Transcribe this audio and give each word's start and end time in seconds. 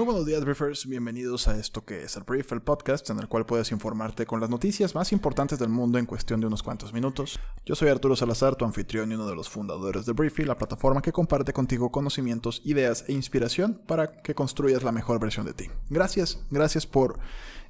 Muy 0.00 0.06
buenos 0.06 0.24
días, 0.24 0.42
Briefers. 0.42 0.86
Bienvenidos 0.86 1.46
a 1.46 1.58
esto 1.58 1.84
que 1.84 2.04
es 2.04 2.16
el 2.16 2.22
Brief, 2.22 2.50
el 2.52 2.62
podcast 2.62 3.10
en 3.10 3.18
el 3.18 3.28
cual 3.28 3.44
puedes 3.44 3.70
informarte 3.70 4.24
con 4.24 4.40
las 4.40 4.48
noticias 4.48 4.94
más 4.94 5.12
importantes 5.12 5.58
del 5.58 5.68
mundo 5.68 5.98
en 5.98 6.06
cuestión 6.06 6.40
de 6.40 6.46
unos 6.46 6.62
cuantos 6.62 6.94
minutos. 6.94 7.38
Yo 7.66 7.74
soy 7.74 7.90
Arturo 7.90 8.16
Salazar, 8.16 8.56
tu 8.56 8.64
anfitrión 8.64 9.12
y 9.12 9.16
uno 9.16 9.26
de 9.26 9.34
los 9.34 9.50
fundadores 9.50 10.06
de 10.06 10.14
Briefy, 10.14 10.44
la 10.44 10.56
plataforma 10.56 11.02
que 11.02 11.12
comparte 11.12 11.52
contigo 11.52 11.92
conocimientos, 11.92 12.62
ideas 12.64 13.04
e 13.08 13.12
inspiración 13.12 13.78
para 13.86 14.22
que 14.22 14.34
construyas 14.34 14.82
la 14.82 14.90
mejor 14.90 15.20
versión 15.20 15.44
de 15.44 15.52
ti. 15.52 15.66
Gracias, 15.90 16.38
gracias 16.50 16.86
por. 16.86 17.18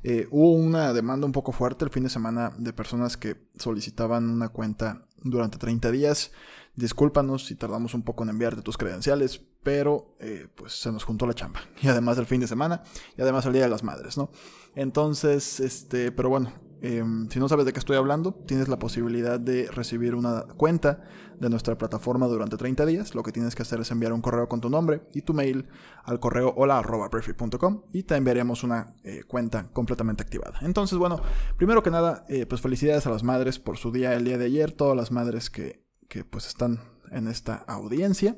Eh, 0.05 0.28
hubo 0.31 0.53
una 0.53 0.92
demanda 0.92 1.27
un 1.27 1.33
poco 1.33 1.51
fuerte 1.51 1.84
el 1.84 1.91
fin 1.91 2.05
de 2.05 2.11
semana 2.11 2.53
de 2.56 2.73
personas 2.73 3.17
que 3.17 3.48
solicitaban 3.59 4.31
una 4.31 4.51
cuenta 4.51 5.05
durante 5.25 5.59
30 5.59 5.91
días. 5.91 6.31
Discúlpanos 6.77 7.47
si 7.47 7.56
tardamos 7.56 7.95
un 7.95 8.02
poco 8.02 8.23
en 8.23 8.30
enviarte 8.30 8.62
tus 8.62 8.78
credenciales, 8.78 9.42
pero 9.62 10.15
eh, 10.20 10.48
pues 10.55 10.73
se 10.73 10.91
nos 10.92 11.05
juntó 11.05 11.27
la 11.27 11.34
chamba. 11.34 11.61
Y 11.83 11.88
además 11.88 12.19
el 12.19 12.27
fin 12.27 12.41
de 12.41 12.47
semana, 12.47 12.83
y 13.16 13.23
además 13.23 13.47
el 13.47 13.52
Día 13.52 13.62
de 13.62 13.69
las 13.69 13.83
Madres, 13.83 14.16
¿no? 14.16 14.30
Entonces, 14.75 15.61
este, 15.61 16.12
pero 16.12 16.28
bueno, 16.28 16.52
em, 16.80 17.28
si 17.28 17.38
no 17.41 17.48
sabes 17.48 17.66
de 17.66 17.73
qué 17.73 17.78
estoy 17.78 17.97
hablando, 17.97 18.33
tienes 18.33 18.69
la 18.69 18.78
posibilidad 18.78 19.41
de 19.41 19.69
recibir 19.70 20.14
una 20.14 20.42
cuenta 20.42 21.02
de 21.38 21.51
nuestra 21.51 21.77
plataforma 21.77 22.27
durante 22.28 22.56
30 22.56 22.87
días. 22.87 23.14
Lo 23.14 23.23
que 23.23 23.33
tienes 23.33 23.55
que 23.55 23.62
hacer 23.62 23.80
es 23.80 23.91
enviar 23.91 24.12
un 24.12 24.20
correo 24.20 24.48
con 24.48 24.61
tu 24.61 24.70
nombre 24.70 25.02
y 25.12 25.23
tu 25.23 25.34
mail 25.34 25.69
al 26.05 26.20
correo 26.20 26.55
hola.briefy.com 26.56 27.83
y 27.92 28.05
te 28.05 28.14
enviaremos 28.17 28.62
una 28.62 28.95
eh, 29.02 29.25
cuenta 29.27 29.69
completamente 29.73 30.23
activada. 30.23 30.58
Entonces, 30.62 30.98
bueno, 30.98 31.20
primero 31.56 31.83
que 31.83 31.91
nada, 31.91 32.25
eh, 32.28 32.47
pues 32.47 32.61
felicidades 32.61 33.06
a 33.06 33.11
las 33.11 33.25
madres 33.25 33.58
por 33.58 33.77
su 33.78 33.91
día 33.91 34.14
el 34.14 34.25
día 34.25 34.39
de 34.39 34.47
ayer, 34.47 34.73
todas 34.73 34.97
las 34.97 35.11
madres 35.11 35.50
que, 35.50 35.89
que 36.11 36.25
pues 36.25 36.47
están 36.47 36.80
en 37.11 37.28
esta 37.28 37.55
audiencia 37.55 38.36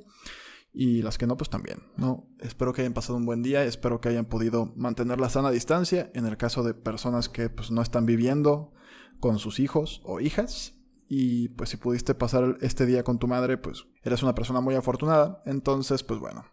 y 0.72 1.02
las 1.02 1.18
que 1.18 1.26
no, 1.26 1.36
pues 1.36 1.50
también, 1.50 1.82
¿no? 1.96 2.28
Espero 2.38 2.72
que 2.72 2.82
hayan 2.82 2.92
pasado 2.92 3.16
un 3.16 3.26
buen 3.26 3.42
día, 3.42 3.64
espero 3.64 4.00
que 4.00 4.10
hayan 4.10 4.26
podido 4.26 4.72
mantener 4.76 5.18
la 5.18 5.28
sana 5.28 5.50
distancia 5.50 6.10
en 6.14 6.26
el 6.26 6.36
caso 6.36 6.62
de 6.62 6.74
personas 6.74 7.28
que 7.28 7.50
pues 7.50 7.70
no 7.70 7.82
están 7.82 8.06
viviendo 8.06 8.72
con 9.20 9.38
sus 9.38 9.58
hijos 9.58 10.02
o 10.04 10.20
hijas. 10.20 10.74
Y 11.08 11.48
pues 11.50 11.70
si 11.70 11.76
pudiste 11.76 12.14
pasar 12.14 12.56
este 12.60 12.86
día 12.86 13.02
con 13.02 13.18
tu 13.18 13.28
madre, 13.28 13.58
pues 13.58 13.84
eres 14.02 14.22
una 14.22 14.34
persona 14.34 14.60
muy 14.60 14.74
afortunada. 14.74 15.42
Entonces, 15.44 16.02
pues 16.02 16.20
bueno. 16.20 16.46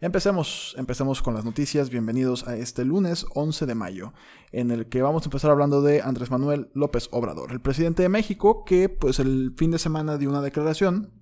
Empecemos, 0.00 0.74
empecemos 0.76 1.22
con 1.22 1.34
las 1.34 1.44
noticias. 1.44 1.88
Bienvenidos 1.88 2.48
a 2.48 2.56
este 2.56 2.84
lunes 2.84 3.26
11 3.34 3.64
de 3.64 3.74
mayo, 3.76 4.12
en 4.50 4.72
el 4.72 4.88
que 4.88 5.02
vamos 5.02 5.22
a 5.22 5.26
empezar 5.26 5.52
hablando 5.52 5.82
de 5.82 6.02
Andrés 6.02 6.32
Manuel 6.32 6.68
López 6.74 7.08
Obrador, 7.12 7.52
el 7.52 7.60
presidente 7.60 8.02
de 8.02 8.08
México, 8.08 8.64
que 8.64 8.88
pues 8.88 9.20
el 9.20 9.54
fin 9.56 9.70
de 9.70 9.78
semana 9.78 10.18
dio 10.18 10.30
una 10.30 10.42
declaración 10.42 11.12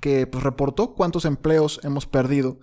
que 0.00 0.28
pues, 0.28 0.44
reportó 0.44 0.94
cuántos 0.94 1.24
empleos 1.24 1.80
hemos 1.82 2.06
perdido 2.06 2.60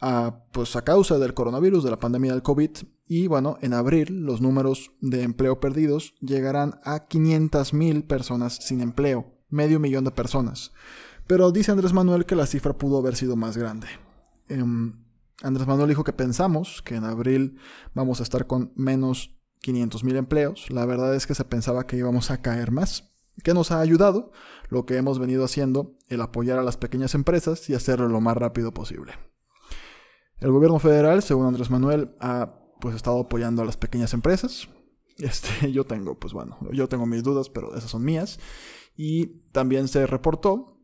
a, 0.00 0.44
pues, 0.52 0.76
a 0.76 0.82
causa 0.82 1.18
del 1.18 1.32
coronavirus, 1.32 1.82
de 1.82 1.90
la 1.90 1.98
pandemia 1.98 2.32
del 2.32 2.42
COVID. 2.42 2.70
Y 3.06 3.26
bueno, 3.28 3.56
en 3.62 3.72
abril 3.72 4.24
los 4.24 4.42
números 4.42 4.92
de 5.00 5.22
empleo 5.22 5.58
perdidos 5.58 6.14
llegarán 6.20 6.80
a 6.84 7.06
500 7.06 7.72
mil 7.72 8.04
personas 8.04 8.56
sin 8.56 8.82
empleo, 8.82 9.38
medio 9.48 9.80
millón 9.80 10.04
de 10.04 10.10
personas. 10.10 10.72
Pero 11.26 11.50
dice 11.50 11.72
Andrés 11.72 11.94
Manuel 11.94 12.26
que 12.26 12.36
la 12.36 12.46
cifra 12.46 12.74
pudo 12.74 12.98
haber 12.98 13.16
sido 13.16 13.36
más 13.36 13.56
grande. 13.56 14.03
Em, 14.48 15.04
Andrés 15.42 15.66
Manuel 15.66 15.88
dijo 15.88 16.04
que 16.04 16.12
pensamos 16.12 16.82
que 16.82 16.96
en 16.96 17.04
abril 17.04 17.58
vamos 17.94 18.20
a 18.20 18.22
estar 18.22 18.46
con 18.46 18.72
menos 18.76 19.36
500 19.60 20.04
mil 20.04 20.16
empleos. 20.16 20.70
La 20.70 20.86
verdad 20.86 21.14
es 21.14 21.26
que 21.26 21.34
se 21.34 21.44
pensaba 21.44 21.86
que 21.86 21.96
íbamos 21.96 22.30
a 22.30 22.40
caer 22.42 22.70
más. 22.70 23.10
¿Qué 23.42 23.52
nos 23.54 23.72
ha 23.72 23.80
ayudado? 23.80 24.30
Lo 24.68 24.86
que 24.86 24.96
hemos 24.96 25.18
venido 25.18 25.44
haciendo, 25.44 25.98
el 26.08 26.20
apoyar 26.20 26.58
a 26.58 26.62
las 26.62 26.76
pequeñas 26.76 27.14
empresas 27.14 27.68
y 27.68 27.74
hacerlo 27.74 28.08
lo 28.08 28.20
más 28.20 28.36
rápido 28.36 28.72
posible. 28.72 29.14
El 30.38 30.52
gobierno 30.52 30.78
federal, 30.78 31.22
según 31.22 31.46
Andrés 31.46 31.70
Manuel, 31.70 32.14
ha 32.20 32.60
pues 32.80 32.94
estado 32.94 33.20
apoyando 33.20 33.62
a 33.62 33.64
las 33.64 33.76
pequeñas 33.76 34.12
empresas. 34.14 34.68
Este, 35.18 35.72
yo 35.72 35.84
tengo, 35.84 36.18
pues 36.18 36.32
bueno, 36.32 36.58
yo 36.72 36.88
tengo 36.88 37.06
mis 37.06 37.22
dudas, 37.22 37.48
pero 37.48 37.74
esas 37.74 37.90
son 37.90 38.04
mías. 38.04 38.38
Y 38.96 39.42
también 39.50 39.88
se 39.88 40.06
reportó 40.06 40.78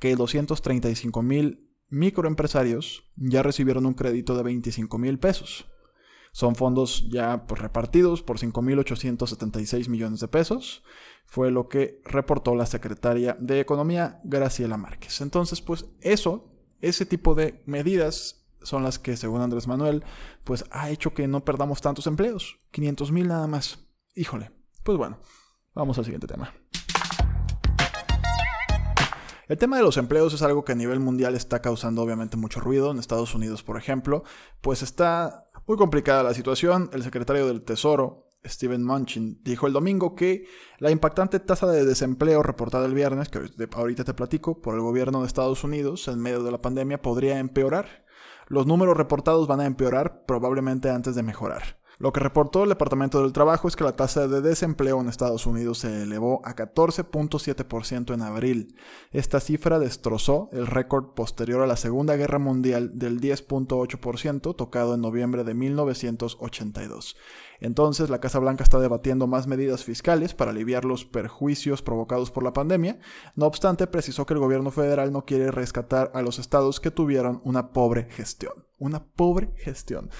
que 0.00 0.16
235 0.16 1.22
mil 1.22 1.63
microempresarios 1.88 3.04
ya 3.16 3.42
recibieron 3.42 3.86
un 3.86 3.94
crédito 3.94 4.36
de 4.36 4.42
25 4.42 4.98
mil 4.98 5.18
pesos. 5.18 5.66
Son 6.32 6.56
fondos 6.56 7.08
ya 7.10 7.46
pues, 7.46 7.60
repartidos 7.60 8.22
por 8.22 8.38
5.876 8.38 9.88
millones 9.88 10.20
de 10.20 10.28
pesos 10.28 10.82
fue 11.26 11.50
lo 11.50 11.68
que 11.68 12.00
reportó 12.04 12.54
la 12.54 12.66
secretaria 12.66 13.36
de 13.40 13.60
Economía, 13.60 14.20
Graciela 14.24 14.76
Márquez. 14.76 15.20
Entonces, 15.20 15.60
pues 15.60 15.86
eso, 16.00 16.52
ese 16.80 17.06
tipo 17.06 17.34
de 17.34 17.62
medidas 17.66 18.46
son 18.62 18.82
las 18.82 18.98
que, 18.98 19.16
según 19.16 19.40
Andrés 19.40 19.66
Manuel, 19.66 20.04
pues 20.44 20.64
ha 20.70 20.90
hecho 20.90 21.12
que 21.12 21.28
no 21.28 21.44
perdamos 21.44 21.80
tantos 21.80 22.06
empleos. 22.06 22.60
500 22.70 23.12
mil 23.12 23.28
nada 23.28 23.46
más. 23.46 23.86
Híjole. 24.14 24.52
Pues 24.82 24.98
bueno, 24.98 25.18
vamos 25.74 25.98
al 25.98 26.04
siguiente 26.04 26.26
tema. 26.26 26.52
El 29.46 29.58
tema 29.58 29.76
de 29.76 29.82
los 29.82 29.98
empleos 29.98 30.32
es 30.32 30.40
algo 30.40 30.64
que 30.64 30.72
a 30.72 30.76
nivel 30.76 31.00
mundial 31.00 31.34
está 31.34 31.60
causando 31.60 32.02
obviamente 32.02 32.38
mucho 32.38 32.60
ruido. 32.60 32.90
En 32.90 32.98
Estados 32.98 33.34
Unidos, 33.34 33.62
por 33.62 33.76
ejemplo, 33.76 34.24
pues 34.62 34.82
está 34.82 35.50
muy 35.66 35.76
complicada 35.76 36.22
la 36.22 36.32
situación. 36.32 36.88
El 36.94 37.02
secretario 37.02 37.46
del 37.46 37.62
Tesoro, 37.62 38.30
Steven 38.42 38.82
Munchin, 38.82 39.42
dijo 39.42 39.66
el 39.66 39.74
domingo 39.74 40.14
que 40.14 40.46
la 40.78 40.90
impactante 40.90 41.40
tasa 41.40 41.66
de 41.66 41.84
desempleo 41.84 42.42
reportada 42.42 42.86
el 42.86 42.94
viernes, 42.94 43.28
que 43.28 43.40
ahorita 43.74 44.04
te 44.04 44.14
platico, 44.14 44.62
por 44.62 44.74
el 44.74 44.80
gobierno 44.80 45.20
de 45.20 45.26
Estados 45.26 45.62
Unidos 45.62 46.08
en 46.08 46.20
medio 46.20 46.42
de 46.42 46.50
la 46.50 46.62
pandemia 46.62 47.02
podría 47.02 47.38
empeorar. 47.38 48.06
Los 48.46 48.66
números 48.66 48.96
reportados 48.96 49.46
van 49.46 49.60
a 49.60 49.66
empeorar 49.66 50.24
probablemente 50.26 50.88
antes 50.88 51.14
de 51.14 51.22
mejorar. 51.22 51.83
Lo 52.04 52.12
que 52.12 52.20
reportó 52.20 52.64
el 52.64 52.68
Departamento 52.68 53.22
del 53.22 53.32
Trabajo 53.32 53.66
es 53.66 53.76
que 53.76 53.84
la 53.84 53.96
tasa 53.96 54.28
de 54.28 54.42
desempleo 54.42 55.00
en 55.00 55.08
Estados 55.08 55.46
Unidos 55.46 55.78
se 55.78 56.02
elevó 56.02 56.42
a 56.44 56.54
14.7% 56.54 58.12
en 58.12 58.20
abril. 58.20 58.76
Esta 59.10 59.40
cifra 59.40 59.78
destrozó 59.78 60.50
el 60.52 60.66
récord 60.66 61.14
posterior 61.14 61.62
a 61.62 61.66
la 61.66 61.78
Segunda 61.78 62.14
Guerra 62.16 62.38
Mundial 62.38 62.98
del 62.98 63.22
10.8% 63.22 64.54
tocado 64.54 64.94
en 64.94 65.00
noviembre 65.00 65.44
de 65.44 65.54
1982. 65.54 67.16
Entonces, 67.60 68.10
la 68.10 68.20
Casa 68.20 68.38
Blanca 68.38 68.64
está 68.64 68.78
debatiendo 68.80 69.26
más 69.26 69.46
medidas 69.46 69.82
fiscales 69.82 70.34
para 70.34 70.50
aliviar 70.50 70.84
los 70.84 71.06
perjuicios 71.06 71.80
provocados 71.80 72.30
por 72.30 72.42
la 72.44 72.52
pandemia. 72.52 72.98
No 73.34 73.46
obstante, 73.46 73.86
precisó 73.86 74.26
que 74.26 74.34
el 74.34 74.40
gobierno 74.40 74.70
federal 74.70 75.10
no 75.10 75.24
quiere 75.24 75.50
rescatar 75.50 76.12
a 76.12 76.20
los 76.20 76.38
estados 76.38 76.80
que 76.80 76.90
tuvieron 76.90 77.40
una 77.44 77.72
pobre 77.72 78.10
gestión. 78.10 78.66
Una 78.78 79.02
pobre 79.02 79.54
gestión. 79.56 80.10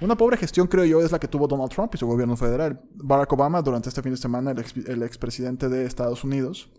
Una 0.00 0.16
pobre 0.16 0.38
gestión, 0.38 0.66
creo 0.66 0.86
yo, 0.86 1.02
es 1.02 1.12
la 1.12 1.18
que 1.18 1.28
tuvo 1.28 1.46
Donald 1.46 1.70
Trump 1.70 1.94
y 1.94 1.98
su 1.98 2.06
gobierno 2.06 2.34
federal. 2.34 2.80
Barack 2.94 3.32
Obama, 3.34 3.60
durante 3.60 3.90
este 3.90 4.02
fin 4.02 4.12
de 4.12 4.16
semana, 4.16 4.52
el, 4.52 5.02
expresidente 5.02 5.68
de 5.68 5.84
Estados 5.84 6.24
Unidos, 6.24 6.70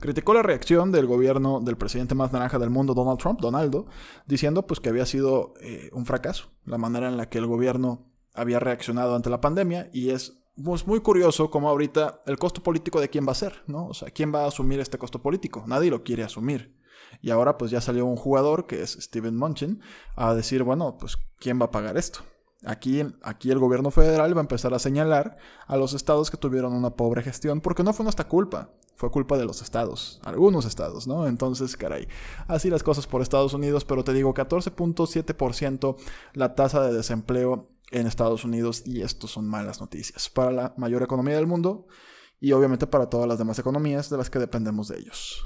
criticó 0.00 0.34
la 0.34 0.42
reacción 0.42 0.90
del 0.90 1.06
gobierno 1.06 1.60
del 1.60 1.76
presidente 1.76 2.16
más 2.16 2.32
naranja 2.32 2.58
del 2.58 2.70
mundo, 2.70 2.92
Donald 2.92 3.20
Trump, 3.20 3.40
Donaldo, 3.40 3.86
diciendo 4.26 4.66
pues 4.66 4.80
que 4.80 4.88
había 4.88 5.06
sido 5.06 5.54
eh, 5.60 5.88
un 5.92 6.04
fracaso 6.04 6.50
la 6.64 6.76
manera 6.76 7.08
en 7.08 7.16
la 7.16 7.28
que 7.28 7.38
el 7.38 7.46
gobierno 7.46 8.10
había 8.34 8.58
reaccionado 8.58 9.14
ante 9.14 9.30
la 9.30 9.40
pandemia 9.40 9.88
y 9.92 10.10
es 10.10 10.42
pues, 10.60 10.84
muy 10.84 10.98
curioso 10.98 11.50
cómo 11.50 11.68
ahorita 11.68 12.22
el 12.26 12.38
costo 12.38 12.60
político 12.60 13.00
de 13.00 13.08
quién 13.08 13.24
va 13.26 13.32
a 13.32 13.36
ser, 13.36 13.62
¿no? 13.68 13.86
O 13.86 13.94
sea, 13.94 14.10
¿quién 14.10 14.34
va 14.34 14.42
a 14.44 14.48
asumir 14.48 14.80
este 14.80 14.98
costo 14.98 15.22
político? 15.22 15.62
Nadie 15.68 15.90
lo 15.90 16.02
quiere 16.02 16.24
asumir. 16.24 16.76
Y 17.22 17.30
ahora 17.30 17.56
pues 17.56 17.70
ya 17.70 17.80
salió 17.80 18.04
un 18.04 18.16
jugador 18.16 18.66
que 18.66 18.82
es 18.82 18.98
Steven 19.00 19.36
Munchin 19.36 19.80
a 20.16 20.34
decir, 20.34 20.64
bueno, 20.64 20.96
pues 20.98 21.16
¿quién 21.38 21.60
va 21.60 21.66
a 21.66 21.70
pagar 21.70 21.96
esto? 21.96 22.24
Aquí, 22.64 23.04
aquí 23.22 23.50
el 23.50 23.58
gobierno 23.58 23.90
federal 23.90 24.34
va 24.34 24.40
a 24.40 24.42
empezar 24.42 24.72
a 24.72 24.78
señalar 24.78 25.36
a 25.66 25.76
los 25.76 25.92
estados 25.92 26.30
que 26.30 26.36
tuvieron 26.36 26.72
una 26.72 26.90
pobre 26.90 27.22
gestión, 27.22 27.60
porque 27.60 27.82
no 27.82 27.92
fue 27.92 28.04
nuestra 28.04 28.26
culpa, 28.26 28.70
fue 28.94 29.10
culpa 29.10 29.36
de 29.36 29.44
los 29.44 29.60
estados, 29.60 30.20
algunos 30.24 30.64
estados, 30.64 31.06
¿no? 31.06 31.26
Entonces, 31.26 31.76
caray, 31.76 32.08
así 32.48 32.70
las 32.70 32.82
cosas 32.82 33.06
por 33.06 33.20
Estados 33.20 33.52
Unidos, 33.52 33.84
pero 33.84 34.02
te 34.02 34.14
digo, 34.14 34.32
14.7% 34.32 35.96
la 36.32 36.54
tasa 36.54 36.80
de 36.80 36.94
desempleo 36.94 37.68
en 37.90 38.06
Estados 38.06 38.44
Unidos 38.44 38.82
y 38.86 39.02
esto 39.02 39.28
son 39.28 39.46
malas 39.46 39.80
noticias 39.80 40.30
para 40.30 40.50
la 40.50 40.74
mayor 40.76 41.02
economía 41.02 41.36
del 41.36 41.46
mundo 41.46 41.86
y 42.40 42.52
obviamente 42.52 42.86
para 42.86 43.08
todas 43.08 43.28
las 43.28 43.38
demás 43.38 43.58
economías 43.58 44.10
de 44.10 44.16
las 44.16 44.30
que 44.30 44.38
dependemos 44.38 44.88
de 44.88 44.98
ellos. 44.98 45.42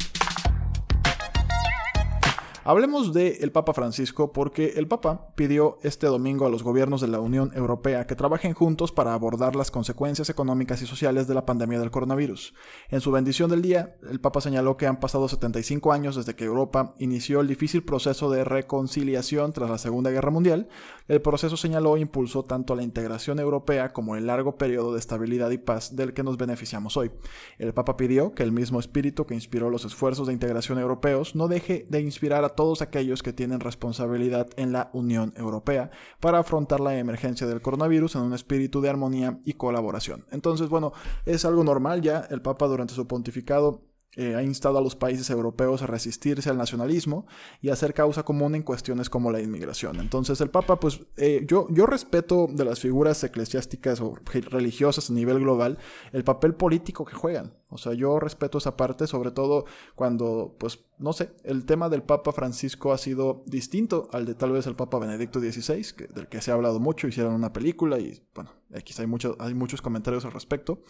Hablemos 2.68 3.14
del 3.14 3.50
Papa 3.50 3.72
Francisco 3.72 4.30
porque 4.30 4.74
el 4.76 4.86
Papa 4.86 5.32
pidió 5.36 5.78
este 5.82 6.06
domingo 6.06 6.44
a 6.44 6.50
los 6.50 6.62
gobiernos 6.62 7.00
de 7.00 7.08
la 7.08 7.18
Unión 7.18 7.50
Europea 7.54 8.06
que 8.06 8.14
trabajen 8.14 8.52
juntos 8.52 8.92
para 8.92 9.14
abordar 9.14 9.56
las 9.56 9.70
consecuencias 9.70 10.28
económicas 10.28 10.82
y 10.82 10.86
sociales 10.86 11.26
de 11.26 11.32
la 11.32 11.46
pandemia 11.46 11.80
del 11.80 11.90
coronavirus. 11.90 12.52
En 12.90 13.00
su 13.00 13.10
bendición 13.10 13.48
del 13.48 13.62
día, 13.62 13.96
el 14.10 14.20
Papa 14.20 14.42
señaló 14.42 14.76
que 14.76 14.86
han 14.86 15.00
pasado 15.00 15.30
75 15.30 15.92
años 15.92 16.14
desde 16.14 16.36
que 16.36 16.44
Europa 16.44 16.94
inició 16.98 17.40
el 17.40 17.48
difícil 17.48 17.82
proceso 17.84 18.30
de 18.30 18.44
reconciliación 18.44 19.54
tras 19.54 19.70
la 19.70 19.78
Segunda 19.78 20.10
Guerra 20.10 20.30
Mundial. 20.30 20.68
El 21.06 21.22
proceso 21.22 21.56
señaló 21.56 21.96
impulsó 21.96 22.44
tanto 22.44 22.76
la 22.76 22.82
integración 22.82 23.38
europea 23.38 23.94
como 23.94 24.14
el 24.14 24.26
largo 24.26 24.58
periodo 24.58 24.92
de 24.92 24.98
estabilidad 24.98 25.48
y 25.52 25.56
paz 25.56 25.96
del 25.96 26.12
que 26.12 26.22
nos 26.22 26.36
beneficiamos 26.36 26.98
hoy. 26.98 27.12
El 27.56 27.72
Papa 27.72 27.96
pidió 27.96 28.34
que 28.34 28.42
el 28.42 28.52
mismo 28.52 28.78
espíritu 28.78 29.24
que 29.24 29.32
inspiró 29.32 29.70
los 29.70 29.86
esfuerzos 29.86 30.26
de 30.26 30.34
integración 30.34 30.78
europeos 30.78 31.34
no 31.34 31.48
deje 31.48 31.86
de 31.88 32.02
inspirar 32.02 32.44
a 32.44 32.57
todos 32.58 32.82
aquellos 32.82 33.22
que 33.22 33.32
tienen 33.32 33.60
responsabilidad 33.60 34.48
en 34.56 34.72
la 34.72 34.90
Unión 34.92 35.32
Europea 35.36 35.92
para 36.18 36.40
afrontar 36.40 36.80
la 36.80 36.98
emergencia 36.98 37.46
del 37.46 37.62
coronavirus 37.62 38.16
en 38.16 38.22
un 38.22 38.32
espíritu 38.32 38.80
de 38.80 38.88
armonía 38.88 39.38
y 39.44 39.52
colaboración. 39.52 40.24
Entonces, 40.32 40.68
bueno, 40.68 40.92
es 41.24 41.44
algo 41.44 41.62
normal 41.62 42.02
ya. 42.02 42.26
El 42.30 42.42
Papa 42.42 42.66
durante 42.66 42.94
su 42.94 43.06
pontificado 43.06 43.87
eh, 44.20 44.34
ha 44.34 44.42
instado 44.42 44.78
a 44.78 44.80
los 44.80 44.96
países 44.96 45.30
europeos 45.30 45.80
a 45.80 45.86
resistirse 45.86 46.50
al 46.50 46.56
nacionalismo 46.56 47.28
y 47.62 47.68
a 47.68 47.74
hacer 47.74 47.94
causa 47.94 48.24
común 48.24 48.56
en 48.56 48.64
cuestiones 48.64 49.08
como 49.08 49.30
la 49.30 49.40
inmigración. 49.40 50.00
Entonces 50.00 50.40
el 50.40 50.50
Papa, 50.50 50.80
pues 50.80 51.02
eh, 51.16 51.44
yo, 51.46 51.68
yo 51.70 51.86
respeto 51.86 52.48
de 52.50 52.64
las 52.64 52.80
figuras 52.80 53.22
eclesiásticas 53.22 54.00
o 54.00 54.16
religiosas 54.50 55.08
a 55.08 55.12
nivel 55.12 55.38
global 55.38 55.78
el 56.12 56.24
papel 56.24 56.56
político 56.56 57.04
que 57.04 57.14
juegan. 57.14 57.54
O 57.70 57.78
sea, 57.78 57.92
yo 57.92 58.18
respeto 58.18 58.58
esa 58.58 58.76
parte, 58.76 59.06
sobre 59.06 59.30
todo 59.30 59.66
cuando, 59.94 60.56
pues, 60.58 60.80
no 60.98 61.12
sé, 61.12 61.30
el 61.44 61.64
tema 61.64 61.88
del 61.88 62.02
Papa 62.02 62.32
Francisco 62.32 62.92
ha 62.92 62.98
sido 62.98 63.44
distinto 63.46 64.08
al 64.10 64.26
de 64.26 64.34
tal 64.34 64.50
vez 64.50 64.66
el 64.66 64.74
Papa 64.74 64.98
Benedicto 64.98 65.38
XVI, 65.38 65.94
que, 65.96 66.06
del 66.08 66.26
que 66.26 66.40
se 66.40 66.50
ha 66.50 66.54
hablado 66.54 66.80
mucho, 66.80 67.06
hicieron 67.06 67.34
una 67.34 67.52
película 67.52 68.00
y, 68.00 68.20
bueno, 68.34 68.50
aquí 68.74 68.94
hay, 68.98 69.06
mucho, 69.06 69.36
hay 69.38 69.54
muchos 69.54 69.80
comentarios 69.80 70.24
al 70.24 70.32
respecto. 70.32 70.80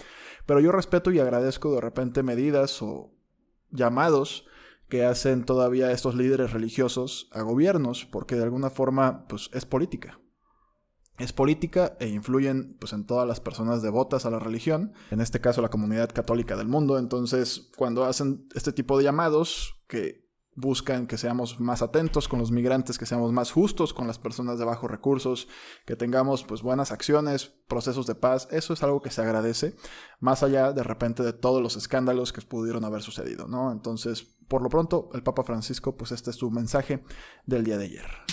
Pero 0.47 0.61
yo 0.61 0.73
respeto 0.73 1.11
y 1.11 1.19
agradezco 1.19 1.75
de 1.75 1.83
repente 1.83 2.23
medidas 2.23 2.81
o 2.81 3.18
llamados 3.71 4.47
que 4.89 5.05
hacen 5.05 5.45
todavía 5.45 5.93
estos 5.93 6.15
líderes 6.15 6.53
religiosos 6.53 7.29
a 7.33 7.43
gobiernos, 7.43 8.07
porque 8.07 8.37
de 8.37 8.45
alguna 8.45 8.71
forma, 8.71 9.27
pues, 9.29 9.51
es 9.53 9.67
política 9.67 10.19
es 11.19 11.33
política 11.33 11.97
e 11.99 12.09
influyen 12.09 12.77
pues, 12.79 12.93
en 12.93 13.05
todas 13.05 13.27
las 13.27 13.41
personas 13.41 13.83
devotas 13.83 14.25
a 14.25 14.31
la 14.31 14.39
religión, 14.39 14.93
en 15.11 15.21
este 15.21 15.41
caso 15.41 15.61
la 15.61 15.69
comunidad 15.69 16.11
católica 16.11 16.57
del 16.57 16.69
mundo. 16.69 16.99
Entonces, 16.99 17.71
cuando 17.77 18.05
hacen 18.05 18.47
este 18.55 18.73
tipo 18.73 18.97
de 18.97 19.05
llamados 19.05 19.83
que 19.89 20.28
buscan 20.61 21.07
que 21.07 21.17
seamos 21.17 21.61
más 21.61 21.83
atentos 21.83 22.27
con 22.27 22.41
los 22.41 22.51
migrantes, 22.51 22.99
que 22.99 23.07
seamos 23.07 23.33
más 23.33 23.53
justos 23.53 23.95
con 23.95 24.09
las 24.09 24.19
personas 24.19 24.59
de 24.59 24.65
bajos 24.65 24.91
recursos, 24.91 25.49
que 25.87 25.95
tengamos 25.95 26.43
pues 26.43 26.63
buenas 26.63 26.91
acciones, 26.91 27.47
procesos 27.69 28.07
de 28.07 28.17
paz, 28.17 28.49
eso 28.51 28.73
es 28.73 28.83
algo 28.83 29.01
que 29.01 29.11
se 29.11 29.23
agradece, 29.23 29.77
más 30.19 30.43
allá 30.43 30.73
de 30.73 30.83
repente 30.83 31.23
de 31.23 31.33
todos 31.33 31.63
los 31.63 31.77
escándalos 31.77 32.33
que 32.33 32.43
pudieron 32.43 32.85
haber 32.85 33.03
sucedido, 33.03 33.47
¿no? 33.47 33.71
Entonces, 33.71 34.25
por 34.49 34.63
lo 34.63 34.69
pronto, 34.69 35.11
el 35.15 35.23
Papa 35.23 35.45
Francisco, 35.45 35.97
pues 35.97 36.11
este 36.11 36.31
es 36.31 36.37
su 36.37 36.51
mensaje 36.51 37.05
del 37.47 37.63
día 37.63 37.79
de 37.79 37.85
ayer. 37.85 38.28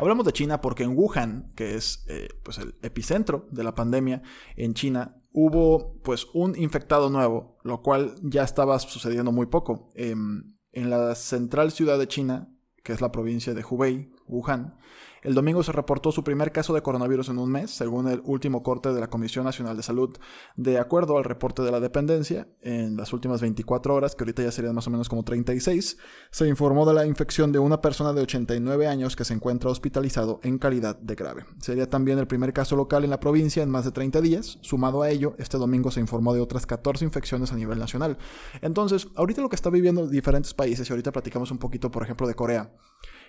Hablamos 0.00 0.24
de 0.24 0.32
China 0.32 0.60
porque 0.60 0.82
en 0.82 0.96
Wuhan, 0.96 1.52
que 1.54 1.74
es 1.74 2.04
eh, 2.08 2.28
pues 2.42 2.58
el 2.58 2.74
epicentro 2.82 3.46
de 3.50 3.64
la 3.64 3.74
pandemia 3.74 4.22
en 4.56 4.72
China, 4.74 5.22
hubo 5.32 6.00
pues 6.02 6.26
un 6.32 6.56
infectado 6.56 7.10
nuevo, 7.10 7.58
lo 7.64 7.82
cual 7.82 8.14
ya 8.22 8.42
estaba 8.42 8.78
sucediendo 8.78 9.30
muy 9.30 9.46
poco. 9.46 9.90
Em, 9.94 10.54
en 10.72 10.90
la 10.90 11.14
central 11.14 11.70
ciudad 11.70 11.98
de 11.98 12.08
China, 12.08 12.48
que 12.82 12.92
es 12.92 13.00
la 13.00 13.12
provincia 13.12 13.52
de 13.52 13.62
Hubei, 13.68 14.10
Wuhan, 14.30 14.76
el 15.22 15.34
domingo 15.34 15.62
se 15.62 15.72
reportó 15.72 16.12
su 16.12 16.24
primer 16.24 16.50
caso 16.50 16.72
de 16.72 16.82
coronavirus 16.82 17.28
en 17.28 17.38
un 17.38 17.50
mes, 17.50 17.70
según 17.70 18.08
el 18.08 18.22
último 18.24 18.62
corte 18.62 18.90
de 18.92 19.00
la 19.00 19.10
Comisión 19.10 19.44
Nacional 19.44 19.76
de 19.76 19.82
Salud. 19.82 20.16
De 20.56 20.78
acuerdo 20.78 21.18
al 21.18 21.24
reporte 21.24 21.62
de 21.62 21.70
la 21.70 21.78
dependencia, 21.78 22.48
en 22.62 22.96
las 22.96 23.12
últimas 23.12 23.42
24 23.42 23.94
horas, 23.94 24.14
que 24.14 24.24
ahorita 24.24 24.42
ya 24.42 24.50
serían 24.50 24.74
más 24.74 24.86
o 24.86 24.90
menos 24.90 25.10
como 25.10 25.22
36, 25.22 25.98
se 26.30 26.48
informó 26.48 26.86
de 26.86 26.94
la 26.94 27.04
infección 27.04 27.52
de 27.52 27.58
una 27.58 27.82
persona 27.82 28.14
de 28.14 28.22
89 28.22 28.86
años 28.86 29.14
que 29.14 29.26
se 29.26 29.34
encuentra 29.34 29.68
hospitalizado 29.68 30.40
en 30.42 30.58
calidad 30.58 30.96
de 30.96 31.14
grave. 31.14 31.44
Sería 31.58 31.88
también 31.88 32.18
el 32.18 32.26
primer 32.26 32.54
caso 32.54 32.74
local 32.74 33.04
en 33.04 33.10
la 33.10 33.20
provincia 33.20 33.62
en 33.62 33.68
más 33.68 33.84
de 33.84 33.92
30 33.92 34.22
días. 34.22 34.58
Sumado 34.62 35.02
a 35.02 35.10
ello, 35.10 35.34
este 35.36 35.58
domingo 35.58 35.90
se 35.90 36.00
informó 36.00 36.32
de 36.32 36.40
otras 36.40 36.64
14 36.64 37.04
infecciones 37.04 37.52
a 37.52 37.56
nivel 37.56 37.78
nacional. 37.78 38.16
Entonces, 38.62 39.08
ahorita 39.16 39.42
lo 39.42 39.50
que 39.50 39.56
está 39.56 39.68
viviendo 39.68 40.06
diferentes 40.06 40.54
países, 40.54 40.88
y 40.88 40.92
ahorita 40.94 41.12
platicamos 41.12 41.50
un 41.50 41.58
poquito, 41.58 41.90
por 41.90 42.04
ejemplo, 42.04 42.26
de 42.26 42.34
Corea, 42.34 42.72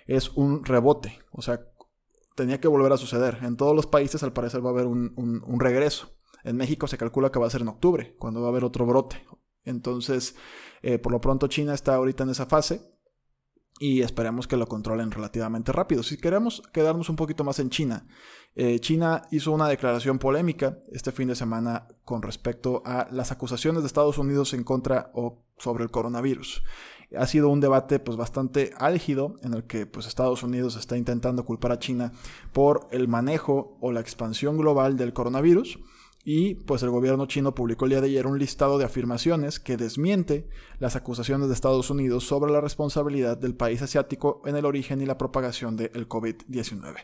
es 0.06 0.30
un 0.30 0.64
rebote. 0.64 1.18
O 1.30 1.42
sea, 1.42 1.60
tenía 2.34 2.60
que 2.60 2.68
volver 2.68 2.92
a 2.92 2.96
suceder. 2.96 3.38
En 3.42 3.56
todos 3.56 3.74
los 3.74 3.86
países 3.86 4.22
al 4.22 4.32
parecer 4.32 4.64
va 4.64 4.70
a 4.70 4.72
haber 4.72 4.86
un, 4.86 5.60
regreso. 5.60 6.10
En 6.44 6.56
México 6.56 6.86
se 6.86 6.98
calcula 6.98 7.30
que 7.30 7.38
va 7.38 7.46
a 7.46 7.50
ser 7.50 7.62
en 7.62 7.68
octubre, 7.68 8.16
cuando 8.18 8.40
va 8.40 8.48
a 8.48 8.50
haber 8.50 8.64
otro 8.64 8.86
brote. 8.86 9.24
Entonces, 9.64 10.34
eh, 10.82 10.98
por 10.98 11.12
lo 11.12 11.20
pronto 11.20 11.46
China 11.46 11.74
está 11.74 11.94
ahorita 11.94 12.24
en 12.24 12.30
esa 12.30 12.46
fase 12.46 12.92
y 13.78 14.02
esperemos 14.02 14.48
que 14.48 14.56
lo 14.56 14.66
controlen 14.66 15.12
relativamente 15.12 15.70
rápido. 15.70 16.02
Si 16.02 16.16
queremos 16.16 16.62
quedarnos 16.72 17.08
un 17.08 17.16
poquito 17.16 17.44
más 17.44 17.60
en 17.60 17.70
China, 17.70 18.08
eh, 18.56 18.80
China 18.80 19.22
hizo 19.30 19.52
una 19.52 19.68
declaración 19.68 20.18
polémica 20.18 20.78
este 20.90 21.12
fin 21.12 21.28
de 21.28 21.36
semana 21.36 21.86
con 22.04 22.22
respecto 22.22 22.82
a 22.84 23.08
las 23.12 23.30
acusaciones 23.30 23.82
de 23.82 23.86
Estados 23.86 24.18
Unidos 24.18 24.52
en 24.52 24.64
contra 24.64 25.10
o 25.14 25.44
sobre 25.58 25.84
el 25.84 25.90
coronavirus 25.90 26.62
ha 27.16 27.26
sido 27.26 27.48
un 27.48 27.60
debate 27.60 27.98
pues 27.98 28.16
bastante 28.16 28.72
álgido 28.78 29.36
en 29.42 29.54
el 29.54 29.64
que 29.64 29.86
pues 29.86 30.06
Estados 30.06 30.42
Unidos 30.42 30.76
está 30.76 30.96
intentando 30.96 31.44
culpar 31.44 31.72
a 31.72 31.78
China 31.78 32.12
por 32.52 32.86
el 32.90 33.08
manejo 33.08 33.76
o 33.80 33.92
la 33.92 34.00
expansión 34.00 34.56
global 34.56 34.96
del 34.96 35.12
coronavirus 35.12 35.78
y 36.24 36.54
pues 36.54 36.82
el 36.84 36.90
gobierno 36.90 37.26
chino 37.26 37.54
publicó 37.54 37.84
el 37.84 37.90
día 37.90 38.00
de 38.00 38.06
ayer 38.06 38.28
un 38.28 38.38
listado 38.38 38.78
de 38.78 38.84
afirmaciones 38.84 39.58
que 39.58 39.76
desmiente 39.76 40.48
las 40.78 40.94
acusaciones 40.94 41.48
de 41.48 41.54
Estados 41.54 41.90
Unidos 41.90 42.24
sobre 42.24 42.52
la 42.52 42.60
responsabilidad 42.60 43.36
del 43.36 43.56
país 43.56 43.82
asiático 43.82 44.40
en 44.44 44.54
el 44.54 44.64
origen 44.64 45.00
y 45.00 45.06
la 45.06 45.18
propagación 45.18 45.76
del 45.76 46.08
COVID-19. 46.08 46.94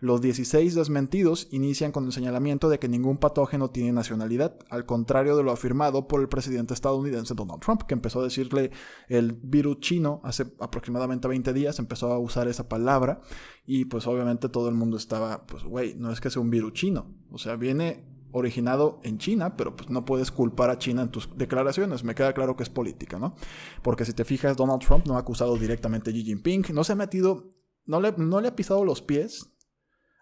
Los 0.00 0.20
16 0.20 0.76
desmentidos 0.76 1.48
inician 1.50 1.90
con 1.90 2.06
el 2.06 2.12
señalamiento 2.12 2.68
de 2.68 2.78
que 2.78 2.88
ningún 2.88 3.18
patógeno 3.18 3.70
tiene 3.70 3.92
nacionalidad, 3.92 4.56
al 4.70 4.86
contrario 4.86 5.36
de 5.36 5.42
lo 5.42 5.50
afirmado 5.50 6.06
por 6.06 6.20
el 6.20 6.28
presidente 6.28 6.74
estadounidense 6.74 7.34
Donald 7.34 7.60
Trump, 7.60 7.82
que 7.82 7.94
empezó 7.94 8.20
a 8.20 8.24
decirle 8.24 8.70
el 9.08 9.32
virus 9.32 9.80
chino 9.80 10.20
hace 10.22 10.46
aproximadamente 10.60 11.26
20 11.26 11.52
días, 11.52 11.80
empezó 11.80 12.12
a 12.12 12.18
usar 12.18 12.46
esa 12.46 12.68
palabra 12.68 13.22
y 13.66 13.86
pues 13.86 14.06
obviamente 14.06 14.48
todo 14.48 14.68
el 14.68 14.76
mundo 14.76 14.96
estaba, 14.96 15.46
pues 15.46 15.64
güey, 15.64 15.94
no 15.94 16.12
es 16.12 16.20
que 16.20 16.30
sea 16.30 16.40
un 16.40 16.50
virus 16.50 16.74
chino, 16.74 17.06
o 17.32 17.38
sea, 17.38 17.56
viene 17.56 18.17
originado 18.32 19.00
en 19.02 19.18
China, 19.18 19.56
pero 19.56 19.74
pues 19.76 19.88
no 19.90 20.04
puedes 20.04 20.30
culpar 20.30 20.70
a 20.70 20.78
China 20.78 21.02
en 21.02 21.10
tus 21.10 21.28
declaraciones. 21.36 22.04
Me 22.04 22.14
queda 22.14 22.32
claro 22.32 22.56
que 22.56 22.62
es 22.62 22.70
política, 22.70 23.18
¿no? 23.18 23.34
Porque 23.82 24.04
si 24.04 24.12
te 24.12 24.24
fijas, 24.24 24.56
Donald 24.56 24.80
Trump 24.80 25.06
no 25.06 25.16
ha 25.16 25.20
acusado 25.20 25.56
directamente 25.56 26.10
a 26.10 26.12
Xi 26.12 26.24
Jinping, 26.24 26.66
no 26.72 26.84
se 26.84 26.92
ha 26.92 26.96
metido, 26.96 27.50
no 27.84 28.00
le, 28.00 28.12
no 28.16 28.40
le 28.40 28.48
ha 28.48 28.56
pisado 28.56 28.84
los 28.84 29.02
pies 29.02 29.52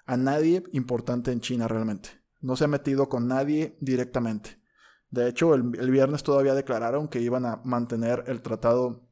a 0.07 0.17
nadie 0.17 0.63
importante 0.73 1.33
en 1.33 1.41
China 1.41 1.69
realmente. 1.69 2.11
No 2.41 2.57
se 2.57 2.65
ha 2.65 2.69
metido 2.69 3.09
con 3.09 3.27
nadie 3.27 3.77
directamente. 3.81 4.61
De 5.11 5.29
hecho, 5.29 5.55
el, 5.55 5.91
viernes 5.91 6.23
todavía 6.23 6.55
declararon 6.55 7.09
que 7.09 7.21
iban 7.21 7.47
a 7.47 7.61
mantener 7.65 8.25
el 8.27 8.43
tratado 8.43 9.09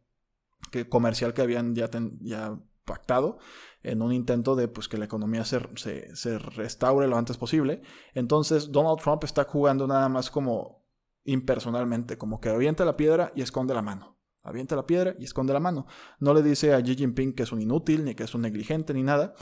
que, 0.71 0.89
comercial 0.89 1.35
que 1.35 1.43
habían 1.43 1.75
ya, 1.75 1.89
ya 2.21 2.61
pactado 2.85 3.38
en 3.83 4.03
un 4.03 4.12
intento 4.12 4.57
de 4.57 4.69
pues, 4.69 4.88
que 4.88 4.99
la 4.99 5.05
economía 5.05 5.45
se, 5.45 5.61
se, 5.76 6.38
restaure 6.38 7.07
lo 7.07 7.17
antes 7.17 7.37
posible. 7.37 7.83
Entonces 8.14 8.73
Donald 8.73 8.99
Trump 9.00 9.25
está 9.25 9.45
jugando 9.45 9.87
nada 9.87 10.09
más 10.09 10.31
como 10.31 10.85
impersonalmente, 11.25 12.19
como 12.19 12.41
que 12.41 12.49
avienta 12.49 12.85
la 12.85 12.97
piedra 12.97 13.33
y 13.35 13.43
esconde 13.43 13.75
la 13.75 13.83
mano. 13.83 14.19
Avienta 14.43 14.76
la 14.76 14.87
piedra 14.87 15.14
y 15.19 15.25
esconde 15.25 15.55
la 15.55 15.61
mano. 15.61 15.87
No 16.19 16.35
le 16.35 16.43
dice 16.43 16.75
a 16.75 16.83
Xi 16.83 16.97
Jinping 16.97 17.35
que 17.35 17.45
es 17.45 17.53
un 17.53 17.62
inútil, 17.62 18.05
ni 18.05 18.14
que 18.14 18.25
es 18.25 18.35
un 18.35 18.43
negligente, 18.43 18.93
ni 18.93 19.03
nada, 19.03 19.35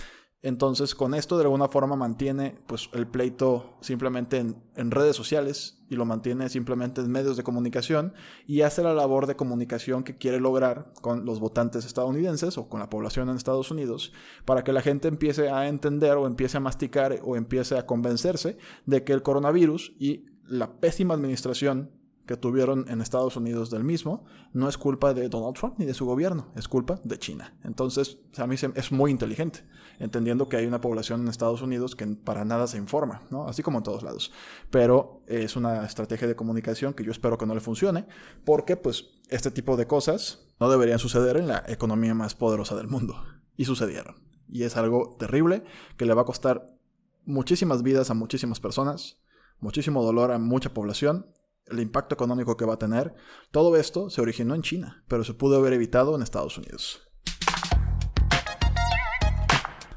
entonces, 0.45 0.97
con 0.97 1.15
esto 1.15 1.39
de 1.39 1.45
alguna 1.45 1.69
forma 1.69 1.95
mantiene 1.95 2.59
pues, 2.67 2.91
el 2.95 3.07
pleito 3.07 3.77
simplemente 3.81 4.39
en, 4.39 4.91
redes 4.91 5.15
sociales 5.15 5.79
y 5.89 5.95
lo 5.95 6.05
mantiene 6.05 6.49
simplemente 6.49 7.01
en 7.01 7.13
medios 7.13 7.37
de 7.37 7.45
comunicación 7.45 8.13
y 8.45 8.63
hace 8.63 8.83
la 8.83 8.93
labor 8.93 9.29
de 9.29 9.37
comunicación 9.37 10.03
que 10.03 10.17
quiere 10.17 10.41
lograr 10.41 10.93
con 11.01 11.25
los 11.25 11.39
votantes 11.39 11.85
estadounidenses 11.85 12.59
o 12.59 12.69
con 12.69 12.81
la 12.81 12.91
población 12.91 13.29
en 13.29 13.37
Estados 13.37 13.71
Unidos 13.71 14.13
para 14.45 14.65
que 14.65 14.73
la 14.73 14.81
gente 14.81 15.07
empiece 15.07 15.49
a 15.49 15.69
entender 15.69 16.17
o 16.17 16.27
empiece 16.27 16.57
a 16.57 16.61
masticar 16.61 17.21
o 17.23 17.37
empiece 17.37 17.79
a 17.79 17.87
convencerse 17.87 18.57
de 18.85 19.05
que 19.05 19.13
el 19.13 19.23
coronavirus 19.23 19.95
y 20.01 20.27
la 20.49 20.81
pésima 20.81 21.15
administración 21.15 21.93
que 22.33 22.39
tuvieron 22.39 22.87
en 22.89 23.03
Estados 23.03 23.37
Unidos 23.37 23.69
del 23.69 23.85
mismo 23.85 24.25
no 24.55 24.67
es 24.67 24.79
culpa 24.79 25.13
de 25.13 25.29
Donald 25.29 25.55
Trump 25.55 25.75
ni 25.77 25.85
de 25.85 25.93
su 25.93 26.07
gobierno, 26.07 26.51
es 26.57 26.67
culpa 26.67 26.99
de 27.05 27.19
China. 27.19 27.55
Entonces, 27.63 28.21
a 28.39 28.47
mí 28.47 28.57
es 28.75 28.91
muy 28.91 29.11
inteligente, 29.11 29.67
entendiendo 29.99 30.49
que 30.49 30.57
hay 30.57 30.65
una 30.65 30.81
población 30.81 31.21
en 31.21 31.29
Estados 31.29 31.61
Unidos 31.61 31.95
que 31.95 32.07
para 32.07 32.47
nada 32.47 32.67
se 32.67 32.79
informa. 32.79 33.21
Así 33.47 33.63
como 33.63 33.77
en 33.77 33.85
todos 33.85 34.03
lados. 34.03 34.33
Pero 34.71 35.21
es 35.27 35.57
una 35.57 35.85
estrategia 35.85 36.27
de 36.27 36.35
comunicación 36.35 36.95
que 36.95 37.05
yo 37.05 37.13
espero 37.13 37.37
que 37.37 37.45
no 37.45 37.55
le 37.55 37.61
funcione, 37.61 38.07
porque 38.47 38.79
pues 38.79 39.11
este 39.29 39.51
tipo 39.51 39.77
de 39.77 39.87
cosas 39.87 40.49
no 40.59 40.71
deberían 40.71 40.99
suceder 40.99 41.37
en 41.37 41.49
la 41.49 41.63
economía 41.69 42.15
más 42.15 42.35
poderosa 42.35 42.75
del 42.77 42.89
mundo. 42.89 43.15
Y 43.59 43.67
sucedieron. 43.67 44.15
Y 44.49 44.63
es 44.63 44.79
algo 44.79 45.17
terrible 45.19 45.65
que 45.99 46.07
le 46.07 46.15
va 46.15 46.23
a 46.23 46.25
costar 46.25 46.79
muchísimas 47.27 47.83
vidas 47.83 48.09
a 48.09 48.15
muchísimas 48.15 48.59
personas, 48.59 49.21
muchísimo 49.61 50.03
dolor 50.03 50.33
a 50.33 50.39
mucha 50.39 50.73
población, 50.73 51.27
el 51.73 51.81
impacto 51.81 52.15
económico 52.15 52.57
que 52.57 52.65
va 52.65 52.75
a 52.75 52.79
tener. 52.79 53.15
Todo 53.51 53.77
esto 53.77 54.11
se 54.11 54.21
originó 54.21 54.55
en 54.55 54.63
China, 54.63 55.05
pero 55.09 55.25
se 55.25 55.35
pudo 55.35 55.57
haber 55.57 55.73
evitado 55.73 56.15
en 56.15 56.23
Estados 56.23 56.57
Unidos. 56.59 57.09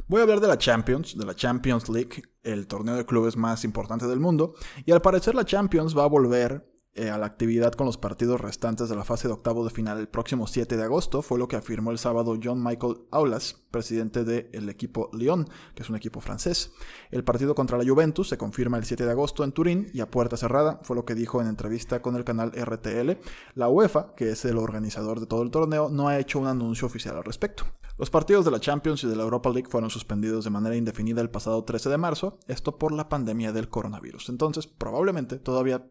Voy 0.08 0.20
a 0.20 0.24
hablar 0.24 0.40
de 0.40 0.48
la 0.48 0.58
Champions, 0.58 1.18
de 1.18 1.26
la 1.26 1.36
Champions 1.36 1.90
League, 1.90 2.22
el 2.44 2.68
torneo 2.68 2.96
de 2.96 3.06
clubes 3.06 3.36
más 3.38 3.64
importante 3.64 4.08
del 4.08 4.20
mundo, 4.20 4.54
y 4.86 4.92
al 4.92 5.02
parecer 5.02 5.34
la 5.34 5.46
Champions 5.46 5.98
va 5.98 6.04
a 6.04 6.08
volver 6.08 6.75
eh, 6.96 7.10
a 7.10 7.18
la 7.18 7.26
actividad 7.26 7.74
con 7.74 7.86
los 7.86 7.98
partidos 7.98 8.40
restantes 8.40 8.88
de 8.88 8.96
la 8.96 9.04
fase 9.04 9.28
de 9.28 9.34
octavo 9.34 9.66
de 9.66 9.70
final 9.70 10.00
el 10.00 10.08
próximo 10.08 10.48
7 10.48 10.78
de 10.78 10.84
agosto, 10.84 11.22
fue 11.22 11.38
lo 11.38 11.50
que 11.50 11.58
afirmó 11.58 11.92
el 11.92 11.98
sábado 11.98 12.40
John 12.42 12.64
Michael 12.64 13.02
Aulas, 13.12 13.62
presidente 13.70 14.24
del 14.24 14.70
equipo 14.70 15.10
Lyon, 15.12 15.46
que 15.74 15.84
es 15.84 15.90
un 15.90 15.98
equipo 15.98 16.22
francés. 16.22 16.72
El 17.12 17.26
partido 17.26 17.54
contra 17.54 17.78
la 17.78 17.84
Juventus 17.84 18.30
se 18.30 18.38
confirma 18.38 18.78
el 18.78 18.86
7 18.86 19.06
de 19.06 19.12
agosto 19.12 19.44
en 19.44 19.52
Turín 19.52 19.90
y 19.94 20.00
a 20.00 20.10
puerta 20.10 20.38
cerrada, 20.38 20.80
fue 20.84 20.96
lo 20.96 21.04
que 21.04 21.16
dijo 21.16 21.42
en 21.42 21.48
entrevista 21.48 22.02
con 22.02 22.16
el 22.16 22.24
canal 22.24 22.54
RTL. 22.54 23.20
La 23.56 23.68
UEFA, 23.68 24.16
que 24.16 24.30
es 24.30 24.46
el 24.46 24.58
organizador 24.58 25.20
de 25.20 25.26
todo 25.26 25.42
el 25.44 25.52
torneo, 25.52 25.90
no 25.90 26.08
ha 26.08 26.18
hecho 26.18 26.40
un 26.40 26.48
anuncio 26.48 26.88
oficial 26.88 27.18
al 27.18 27.26
respecto. 27.26 27.66
Los 27.98 28.10
partidos 28.10 28.46
de 28.46 28.52
la 28.52 28.60
Champions 28.60 29.04
y 29.04 29.08
de 29.08 29.16
la 29.16 29.24
Europa 29.24 29.50
League 29.50 29.70
fueron 29.70 29.90
suspendidos 29.90 30.44
de 30.44 30.50
manera 30.50 30.76
indefinida 30.76 31.22
el 31.22 31.30
pasado 31.30 31.64
13 31.64 31.90
de 31.90 31.98
marzo, 31.98 32.40
esto 32.48 32.78
por 32.78 32.92
la 32.92 33.10
pandemia 33.10 33.52
del 33.52 33.70
coronavirus. 33.70 34.30
Entonces, 34.30 34.68
probablemente 34.68 35.40
todavía 35.40 35.86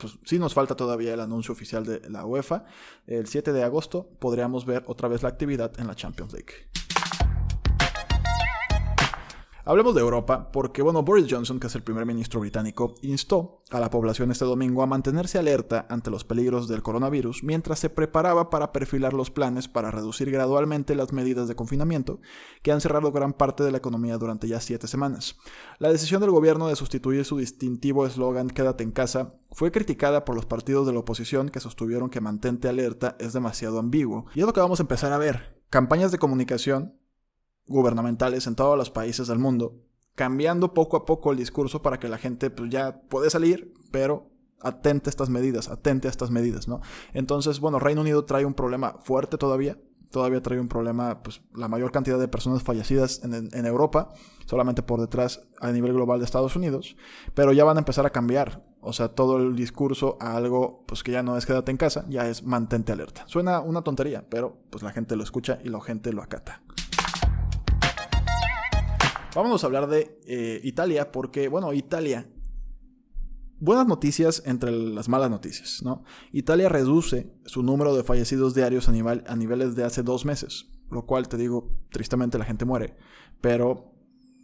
pues 0.00 0.18
sí 0.24 0.38
nos 0.38 0.54
falta 0.54 0.74
todavía 0.74 1.14
el 1.14 1.20
anuncio 1.20 1.52
oficial 1.52 1.84
de 1.84 2.08
la 2.08 2.24
UEFA. 2.24 2.64
El 3.06 3.26
7 3.26 3.52
de 3.52 3.62
agosto 3.62 4.08
podríamos 4.18 4.64
ver 4.64 4.82
otra 4.86 5.08
vez 5.08 5.22
la 5.22 5.28
actividad 5.28 5.78
en 5.78 5.86
la 5.86 5.94
Champions 5.94 6.32
League. 6.32 6.89
Hablemos 9.70 9.94
de 9.94 10.00
Europa, 10.00 10.50
porque 10.50 10.82
bueno, 10.82 11.04
Boris 11.04 11.28
Johnson, 11.30 11.60
que 11.60 11.68
es 11.68 11.74
el 11.76 11.84
primer 11.84 12.04
ministro 12.04 12.40
británico, 12.40 12.96
instó 13.02 13.62
a 13.70 13.78
la 13.78 13.88
población 13.88 14.32
este 14.32 14.44
domingo 14.44 14.82
a 14.82 14.86
mantenerse 14.86 15.38
alerta 15.38 15.86
ante 15.88 16.10
los 16.10 16.24
peligros 16.24 16.66
del 16.66 16.82
coronavirus 16.82 17.44
mientras 17.44 17.78
se 17.78 17.88
preparaba 17.88 18.50
para 18.50 18.72
perfilar 18.72 19.12
los 19.12 19.30
planes 19.30 19.68
para 19.68 19.92
reducir 19.92 20.28
gradualmente 20.32 20.96
las 20.96 21.12
medidas 21.12 21.46
de 21.46 21.54
confinamiento 21.54 22.20
que 22.62 22.72
han 22.72 22.80
cerrado 22.80 23.12
gran 23.12 23.32
parte 23.32 23.62
de 23.62 23.70
la 23.70 23.78
economía 23.78 24.18
durante 24.18 24.48
ya 24.48 24.60
siete 24.60 24.88
semanas. 24.88 25.36
La 25.78 25.92
decisión 25.92 26.20
del 26.20 26.32
gobierno 26.32 26.66
de 26.66 26.74
sustituir 26.74 27.24
su 27.24 27.38
distintivo 27.38 28.06
eslogan 28.06 28.48
Quédate 28.48 28.82
en 28.82 28.90
casa 28.90 29.36
fue 29.52 29.70
criticada 29.70 30.24
por 30.24 30.34
los 30.34 30.46
partidos 30.46 30.84
de 30.88 30.94
la 30.94 30.98
oposición 30.98 31.48
que 31.48 31.60
sostuvieron 31.60 32.10
que 32.10 32.20
mantente 32.20 32.68
alerta 32.68 33.14
es 33.20 33.34
demasiado 33.34 33.78
ambiguo. 33.78 34.26
Y 34.34 34.40
es 34.40 34.46
lo 34.46 34.52
que 34.52 34.58
vamos 34.58 34.80
a 34.80 34.82
empezar 34.82 35.12
a 35.12 35.18
ver. 35.18 35.62
Campañas 35.70 36.10
de 36.10 36.18
comunicación 36.18 36.96
gubernamentales 37.70 38.46
en 38.46 38.56
todos 38.56 38.76
los 38.76 38.90
países 38.90 39.28
del 39.28 39.38
mundo, 39.38 39.80
cambiando 40.16 40.74
poco 40.74 40.96
a 40.96 41.06
poco 41.06 41.30
el 41.30 41.38
discurso 41.38 41.82
para 41.82 41.98
que 41.98 42.08
la 42.08 42.18
gente 42.18 42.50
pues, 42.50 42.68
ya 42.68 43.00
puede 43.08 43.30
salir, 43.30 43.72
pero 43.92 44.28
atente 44.60 45.08
a 45.08 45.10
estas 45.10 45.30
medidas, 45.30 45.68
atente 45.68 46.08
a 46.08 46.10
estas 46.10 46.30
medidas, 46.30 46.68
¿no? 46.68 46.80
Entonces, 47.14 47.60
bueno, 47.60 47.78
Reino 47.78 48.02
Unido 48.02 48.24
trae 48.24 48.44
un 48.44 48.54
problema 48.54 48.96
fuerte 49.04 49.38
todavía, 49.38 49.78
todavía 50.10 50.42
trae 50.42 50.58
un 50.58 50.66
problema, 50.66 51.22
pues 51.22 51.42
la 51.54 51.68
mayor 51.68 51.92
cantidad 51.92 52.18
de 52.18 52.26
personas 52.26 52.64
fallecidas 52.64 53.22
en, 53.22 53.48
en, 53.52 53.66
Europa, 53.66 54.12
solamente 54.46 54.82
por 54.82 55.00
detrás 55.00 55.40
a 55.60 55.70
nivel 55.70 55.92
global 55.92 56.18
de 56.18 56.24
Estados 56.24 56.56
Unidos, 56.56 56.96
pero 57.34 57.52
ya 57.52 57.62
van 57.62 57.76
a 57.76 57.80
empezar 57.80 58.04
a 58.04 58.10
cambiar, 58.10 58.64
o 58.80 58.92
sea, 58.92 59.08
todo 59.14 59.36
el 59.38 59.54
discurso 59.54 60.18
a 60.20 60.36
algo, 60.36 60.84
pues 60.88 61.04
que 61.04 61.12
ya 61.12 61.22
no 61.22 61.36
es 61.36 61.46
quédate 61.46 61.70
en 61.70 61.76
casa, 61.76 62.04
ya 62.08 62.28
es 62.28 62.42
mantente 62.42 62.90
alerta. 62.90 63.22
Suena 63.26 63.60
una 63.60 63.82
tontería, 63.82 64.26
pero 64.28 64.58
pues 64.70 64.82
la 64.82 64.90
gente 64.90 65.14
lo 65.14 65.22
escucha 65.22 65.60
y 65.64 65.68
la 65.68 65.80
gente 65.80 66.12
lo 66.12 66.22
acata. 66.22 66.62
Vámonos 69.34 69.62
a 69.62 69.66
hablar 69.68 69.86
de 69.88 70.18
eh, 70.26 70.60
Italia, 70.64 71.12
porque, 71.12 71.48
bueno, 71.48 71.72
Italia. 71.72 72.28
Buenas 73.60 73.86
noticias 73.86 74.42
entre 74.46 74.72
las 74.72 75.08
malas 75.08 75.30
noticias, 75.30 75.82
¿no? 75.84 76.02
Italia 76.32 76.68
reduce 76.68 77.30
su 77.44 77.62
número 77.62 77.94
de 77.94 78.02
fallecidos 78.02 78.54
diarios 78.54 78.88
a, 78.88 78.92
nivel, 78.92 79.22
a 79.26 79.36
niveles 79.36 79.76
de 79.76 79.84
hace 79.84 80.02
dos 80.02 80.24
meses, 80.24 80.70
lo 80.90 81.04
cual 81.04 81.28
te 81.28 81.36
digo, 81.36 81.70
tristemente 81.90 82.38
la 82.38 82.46
gente 82.46 82.64
muere, 82.64 82.96
pero 83.42 83.89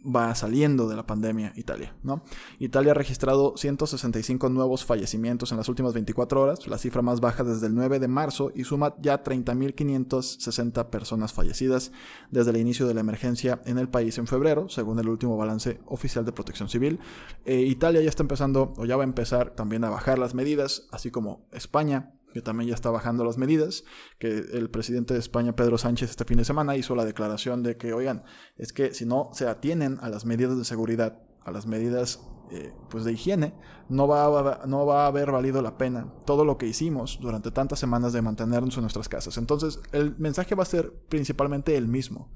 va 0.03 0.33
saliendo 0.35 0.87
de 0.87 0.95
la 0.95 1.05
pandemia 1.05 1.53
Italia, 1.55 1.95
¿no? 2.03 2.23
Italia 2.59 2.91
ha 2.91 2.95
registrado 2.95 3.55
165 3.57 4.49
nuevos 4.49 4.85
fallecimientos 4.85 5.51
en 5.51 5.57
las 5.57 5.69
últimas 5.69 5.93
24 5.93 6.41
horas, 6.41 6.67
la 6.67 6.77
cifra 6.77 7.01
más 7.01 7.19
baja 7.19 7.43
desde 7.43 7.67
el 7.67 7.75
9 7.75 7.99
de 7.99 8.07
marzo 8.07 8.51
y 8.55 8.63
suma 8.63 8.95
ya 8.99 9.23
30.560 9.23 10.89
personas 10.89 11.33
fallecidas 11.33 11.91
desde 12.31 12.51
el 12.51 12.57
inicio 12.57 12.87
de 12.87 12.93
la 12.93 13.01
emergencia 13.01 13.61
en 13.65 13.77
el 13.77 13.89
país 13.89 14.17
en 14.17 14.27
febrero, 14.27 14.69
según 14.69 14.99
el 14.99 15.09
último 15.09 15.37
balance 15.37 15.79
oficial 15.85 16.25
de 16.25 16.31
Protección 16.31 16.69
Civil. 16.69 16.99
Eh, 17.45 17.61
Italia 17.61 18.01
ya 18.01 18.09
está 18.09 18.23
empezando 18.23 18.73
o 18.77 18.85
ya 18.85 18.97
va 18.97 19.03
a 19.03 19.07
empezar 19.07 19.51
también 19.51 19.83
a 19.83 19.89
bajar 19.89 20.19
las 20.19 20.33
medidas, 20.33 20.87
así 20.91 21.11
como 21.11 21.47
España, 21.51 22.16
que 22.33 22.41
también 22.41 22.69
ya 22.69 22.75
está 22.75 22.89
bajando 22.89 23.23
las 23.23 23.37
medidas, 23.37 23.83
que 24.19 24.29
el 24.29 24.69
presidente 24.69 25.13
de 25.13 25.19
España, 25.19 25.55
Pedro 25.55 25.77
Sánchez, 25.77 26.09
este 26.09 26.25
fin 26.25 26.37
de 26.37 26.45
semana 26.45 26.75
hizo 26.75 26.95
la 26.95 27.05
declaración 27.05 27.63
de 27.63 27.77
que, 27.77 27.93
oigan, 27.93 28.23
es 28.57 28.73
que 28.73 28.93
si 28.93 29.05
no 29.05 29.29
se 29.33 29.47
atienen 29.47 29.97
a 30.01 30.09
las 30.09 30.25
medidas 30.25 30.57
de 30.57 30.65
seguridad, 30.65 31.21
a 31.43 31.51
las 31.51 31.65
medidas 31.65 32.19
eh, 32.51 32.73
pues 32.89 33.03
de 33.03 33.13
higiene, 33.13 33.53
no 33.89 34.07
va, 34.07 34.25
a, 34.61 34.67
no 34.67 34.85
va 34.85 35.05
a 35.05 35.07
haber 35.07 35.31
valido 35.31 35.61
la 35.61 35.77
pena 35.77 36.13
todo 36.25 36.45
lo 36.45 36.57
que 36.57 36.67
hicimos 36.67 37.19
durante 37.21 37.51
tantas 37.51 37.79
semanas 37.79 38.13
de 38.13 38.21
mantenernos 38.21 38.75
en 38.75 38.81
nuestras 38.81 39.09
casas. 39.09 39.37
Entonces, 39.37 39.79
el 39.91 40.17
mensaje 40.17 40.55
va 40.55 40.63
a 40.63 40.67
ser 40.67 40.93
principalmente 41.09 41.75
el 41.75 41.87
mismo. 41.87 42.31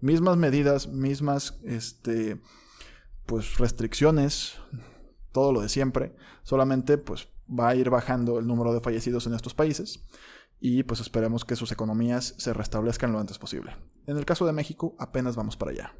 Mismas 0.00 0.36
medidas, 0.36 0.88
mismas 0.88 1.60
este, 1.64 2.40
pues 3.26 3.58
restricciones, 3.58 4.54
todo 5.32 5.52
lo 5.52 5.60
de 5.60 5.68
siempre, 5.68 6.14
solamente 6.42 6.98
pues 6.98 7.28
va 7.48 7.68
a 7.68 7.74
ir 7.74 7.90
bajando 7.90 8.38
el 8.38 8.46
número 8.46 8.72
de 8.72 8.80
fallecidos 8.80 9.26
en 9.26 9.34
estos 9.34 9.54
países 9.54 10.04
y 10.60 10.82
pues 10.82 11.00
esperemos 11.00 11.44
que 11.44 11.56
sus 11.56 11.72
economías 11.72 12.34
se 12.38 12.52
restablezcan 12.52 13.12
lo 13.12 13.18
antes 13.18 13.38
posible. 13.38 13.76
En 14.06 14.16
el 14.16 14.24
caso 14.24 14.46
de 14.46 14.52
México 14.52 14.94
apenas 14.98 15.36
vamos 15.36 15.56
para 15.56 15.72
allá. 15.72 15.94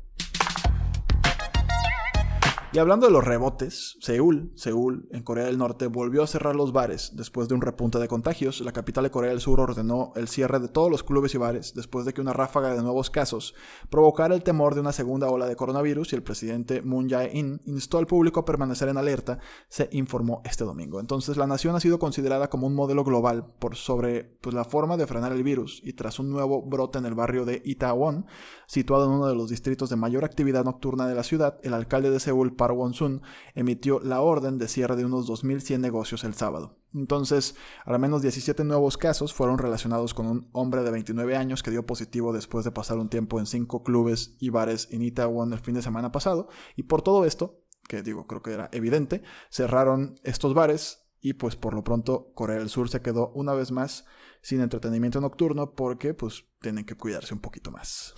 Y 2.74 2.80
hablando 2.80 3.06
de 3.06 3.12
los 3.12 3.22
rebotes, 3.22 3.96
Seúl, 4.00 4.50
Seúl, 4.56 5.08
en 5.12 5.22
Corea 5.22 5.44
del 5.44 5.58
Norte, 5.58 5.86
volvió 5.86 6.24
a 6.24 6.26
cerrar 6.26 6.56
los 6.56 6.72
bares 6.72 7.12
después 7.14 7.46
de 7.46 7.54
un 7.54 7.60
repunte 7.60 8.00
de 8.00 8.08
contagios. 8.08 8.60
La 8.62 8.72
capital 8.72 9.04
de 9.04 9.12
Corea 9.12 9.30
del 9.30 9.40
Sur 9.40 9.60
ordenó 9.60 10.12
el 10.16 10.26
cierre 10.26 10.58
de 10.58 10.66
todos 10.66 10.90
los 10.90 11.04
clubes 11.04 11.32
y 11.36 11.38
bares 11.38 11.74
después 11.74 12.04
de 12.04 12.12
que 12.12 12.20
una 12.20 12.32
ráfaga 12.32 12.74
de 12.74 12.82
nuevos 12.82 13.10
casos 13.10 13.54
provocara 13.90 14.34
el 14.34 14.42
temor 14.42 14.74
de 14.74 14.80
una 14.80 14.90
segunda 14.90 15.28
ola 15.28 15.46
de 15.46 15.54
coronavirus 15.54 16.12
y 16.12 16.16
el 16.16 16.24
presidente 16.24 16.82
Moon 16.82 17.08
Jae-in 17.08 17.60
instó 17.64 17.98
al 17.98 18.08
público 18.08 18.40
a 18.40 18.44
permanecer 18.44 18.88
en 18.88 18.96
alerta, 18.96 19.38
se 19.68 19.88
informó 19.92 20.42
este 20.44 20.64
domingo. 20.64 20.98
Entonces, 20.98 21.36
la 21.36 21.46
nación 21.46 21.76
ha 21.76 21.80
sido 21.80 22.00
considerada 22.00 22.50
como 22.50 22.66
un 22.66 22.74
modelo 22.74 23.04
global 23.04 23.54
por 23.60 23.76
sobre 23.76 24.24
pues, 24.40 24.52
la 24.52 24.64
forma 24.64 24.96
de 24.96 25.06
frenar 25.06 25.30
el 25.30 25.44
virus 25.44 25.80
y 25.84 25.92
tras 25.92 26.18
un 26.18 26.28
nuevo 26.28 26.60
brote 26.60 26.98
en 26.98 27.06
el 27.06 27.14
barrio 27.14 27.44
de 27.44 27.62
Itaewon, 27.64 28.26
situado 28.66 29.04
en 29.04 29.12
uno 29.12 29.28
de 29.28 29.36
los 29.36 29.48
distritos 29.48 29.90
de 29.90 29.96
mayor 29.96 30.24
actividad 30.24 30.64
nocturna 30.64 31.06
de 31.06 31.14
la 31.14 31.22
ciudad, 31.22 31.60
el 31.62 31.72
alcalde 31.72 32.10
de 32.10 32.18
Seúl, 32.18 32.56
Park 32.64 32.78
Won-sun, 32.78 33.20
emitió 33.54 34.00
la 34.00 34.22
orden 34.22 34.56
de 34.56 34.68
cierre 34.68 34.96
de 34.96 35.04
unos 35.04 35.28
2.100 35.28 35.80
negocios 35.80 36.24
el 36.24 36.32
sábado. 36.32 36.78
Entonces, 36.94 37.56
al 37.84 37.98
menos 37.98 38.22
17 38.22 38.64
nuevos 38.64 38.96
casos 38.96 39.34
fueron 39.34 39.58
relacionados 39.58 40.14
con 40.14 40.26
un 40.26 40.48
hombre 40.52 40.82
de 40.82 40.90
29 40.90 41.36
años 41.36 41.62
que 41.62 41.70
dio 41.70 41.84
positivo 41.84 42.32
después 42.32 42.64
de 42.64 42.70
pasar 42.70 42.96
un 42.96 43.10
tiempo 43.10 43.38
en 43.38 43.44
cinco 43.44 43.82
clubes 43.82 44.38
y 44.40 44.48
bares 44.48 44.88
en 44.92 45.02
Itaewon 45.02 45.52
el 45.52 45.58
fin 45.58 45.74
de 45.74 45.82
semana 45.82 46.10
pasado. 46.10 46.48
Y 46.74 46.84
por 46.84 47.02
todo 47.02 47.26
esto, 47.26 47.60
que 47.86 48.02
digo, 48.02 48.26
creo 48.26 48.40
que 48.40 48.52
era 48.52 48.70
evidente, 48.72 49.22
cerraron 49.50 50.14
estos 50.22 50.54
bares 50.54 51.04
y 51.20 51.34
pues 51.34 51.56
por 51.56 51.74
lo 51.74 51.84
pronto 51.84 52.32
Corea 52.34 52.60
del 52.60 52.70
Sur 52.70 52.88
se 52.88 53.02
quedó 53.02 53.30
una 53.34 53.52
vez 53.52 53.72
más 53.72 54.06
sin 54.40 54.62
entretenimiento 54.62 55.20
nocturno 55.20 55.74
porque 55.74 56.14
pues 56.14 56.46
tienen 56.62 56.86
que 56.86 56.94
cuidarse 56.94 57.34
un 57.34 57.40
poquito 57.40 57.70
más. 57.70 58.14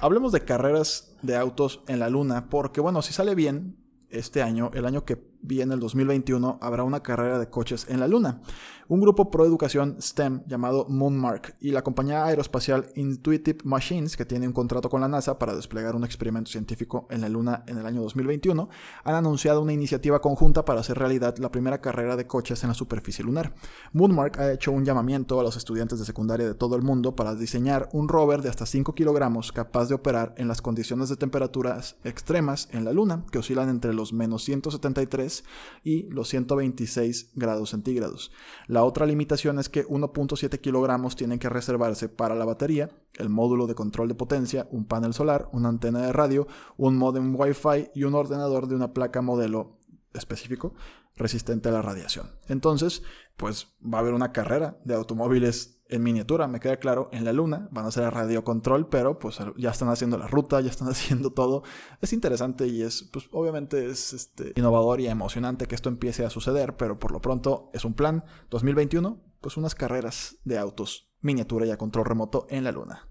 Hablemos 0.00 0.30
de 0.32 0.44
carreras 0.44 1.16
de 1.22 1.36
autos 1.36 1.82
en 1.88 1.98
la 1.98 2.08
luna, 2.08 2.48
porque 2.48 2.80
bueno, 2.80 3.02
si 3.02 3.12
sale 3.12 3.34
bien 3.34 3.76
este 4.10 4.42
año, 4.42 4.70
el 4.74 4.86
año 4.86 5.04
que 5.04 5.16
viene, 5.42 5.74
el 5.74 5.80
2021, 5.80 6.58
habrá 6.60 6.84
una 6.84 7.02
carrera 7.02 7.38
de 7.38 7.50
coches 7.50 7.86
en 7.88 8.00
la 8.00 8.08
luna 8.08 8.40
un 8.88 9.02
grupo 9.02 9.30
pro 9.30 9.44
educación 9.44 10.00
STEM 10.00 10.44
llamado 10.46 10.86
Moonmark 10.88 11.56
y 11.60 11.72
la 11.72 11.82
compañía 11.82 12.24
aeroespacial 12.24 12.86
Intuitive 12.94 13.58
Machines, 13.64 14.16
que 14.16 14.24
tiene 14.24 14.46
un 14.46 14.54
contrato 14.54 14.88
con 14.88 15.02
la 15.02 15.08
NASA 15.08 15.38
para 15.38 15.54
desplegar 15.54 15.94
un 15.94 16.04
experimento 16.04 16.50
científico 16.50 17.06
en 17.10 17.20
la 17.20 17.28
Luna 17.28 17.64
en 17.66 17.76
el 17.76 17.84
año 17.84 18.00
2021, 18.00 18.68
han 19.04 19.14
anunciado 19.14 19.60
una 19.60 19.74
iniciativa 19.74 20.20
conjunta 20.20 20.64
para 20.64 20.80
hacer 20.80 20.98
realidad 20.98 21.36
la 21.36 21.50
primera 21.50 21.82
carrera 21.82 22.16
de 22.16 22.26
coches 22.26 22.62
en 22.62 22.68
la 22.68 22.74
superficie 22.74 23.22
lunar. 23.22 23.54
Moonmark 23.92 24.38
ha 24.38 24.52
hecho 24.52 24.72
un 24.72 24.86
llamamiento 24.86 25.38
a 25.38 25.42
los 25.42 25.58
estudiantes 25.58 25.98
de 25.98 26.06
secundaria 26.06 26.46
de 26.46 26.54
todo 26.54 26.74
el 26.74 26.82
mundo 26.82 27.14
para 27.14 27.34
diseñar 27.34 27.90
un 27.92 28.08
rover 28.08 28.40
de 28.40 28.48
hasta 28.48 28.64
5 28.64 28.94
kilogramos 28.94 29.52
capaz 29.52 29.88
de 29.88 29.96
operar 29.96 30.34
en 30.38 30.48
las 30.48 30.62
condiciones 30.62 31.10
de 31.10 31.16
temperaturas 31.16 31.96
extremas 32.04 32.70
en 32.72 32.86
la 32.86 32.92
Luna, 32.94 33.26
que 33.30 33.38
oscilan 33.38 33.68
entre 33.68 33.92
los 33.92 34.14
menos 34.14 34.44
173 34.44 35.27
3 35.28 35.44
y 35.84 36.02
los 36.10 36.28
126 36.28 37.32
grados 37.34 37.70
centígrados. 37.70 38.32
La 38.66 38.84
otra 38.84 39.06
limitación 39.06 39.58
es 39.58 39.68
que 39.68 39.86
1.7 39.86 40.60
kilogramos 40.60 41.16
tienen 41.16 41.38
que 41.38 41.48
reservarse 41.48 42.08
para 42.08 42.34
la 42.34 42.44
batería, 42.44 42.90
el 43.14 43.28
módulo 43.28 43.66
de 43.66 43.74
control 43.74 44.08
de 44.08 44.14
potencia, 44.14 44.68
un 44.70 44.86
panel 44.86 45.14
solar, 45.14 45.48
una 45.52 45.68
antena 45.68 46.00
de 46.00 46.12
radio, 46.12 46.46
un 46.76 46.96
modem 46.96 47.34
Wi-Fi 47.38 47.90
y 47.94 48.04
un 48.04 48.14
ordenador 48.14 48.68
de 48.68 48.74
una 48.74 48.92
placa 48.92 49.22
modelo 49.22 49.78
específico 50.14 50.74
resistente 51.16 51.68
a 51.68 51.72
la 51.72 51.82
radiación. 51.82 52.30
Entonces, 52.46 53.02
pues 53.36 53.68
va 53.82 53.98
a 53.98 54.00
haber 54.00 54.14
una 54.14 54.32
carrera 54.32 54.78
de 54.84 54.94
automóviles 54.94 55.77
en 55.88 56.02
miniatura, 56.02 56.48
me 56.48 56.60
queda 56.60 56.76
claro, 56.76 57.08
en 57.12 57.24
la 57.24 57.32
luna, 57.32 57.68
van 57.70 57.84
a 57.84 57.88
hacer 57.88 58.12
radio 58.12 58.44
control, 58.44 58.88
pero 58.88 59.18
pues 59.18 59.38
ya 59.56 59.70
están 59.70 59.88
haciendo 59.88 60.18
la 60.18 60.26
ruta, 60.26 60.60
ya 60.60 60.70
están 60.70 60.88
haciendo 60.90 61.32
todo. 61.32 61.62
Es 62.00 62.12
interesante 62.12 62.66
y 62.66 62.82
es, 62.82 63.08
pues 63.12 63.28
obviamente 63.32 63.86
es 63.86 64.12
este, 64.12 64.52
innovador 64.56 65.00
y 65.00 65.06
emocionante 65.06 65.66
que 65.66 65.74
esto 65.74 65.88
empiece 65.88 66.24
a 66.24 66.30
suceder, 66.30 66.76
pero 66.76 66.98
por 66.98 67.12
lo 67.12 67.20
pronto 67.20 67.70
es 67.72 67.84
un 67.84 67.94
plan 67.94 68.24
2021, 68.50 69.20
pues 69.40 69.56
unas 69.56 69.74
carreras 69.74 70.36
de 70.44 70.58
autos 70.58 71.08
miniatura 71.20 71.66
y 71.66 71.70
a 71.70 71.78
control 71.78 72.04
remoto 72.06 72.46
en 72.48 72.64
la 72.64 72.72
luna. 72.72 73.08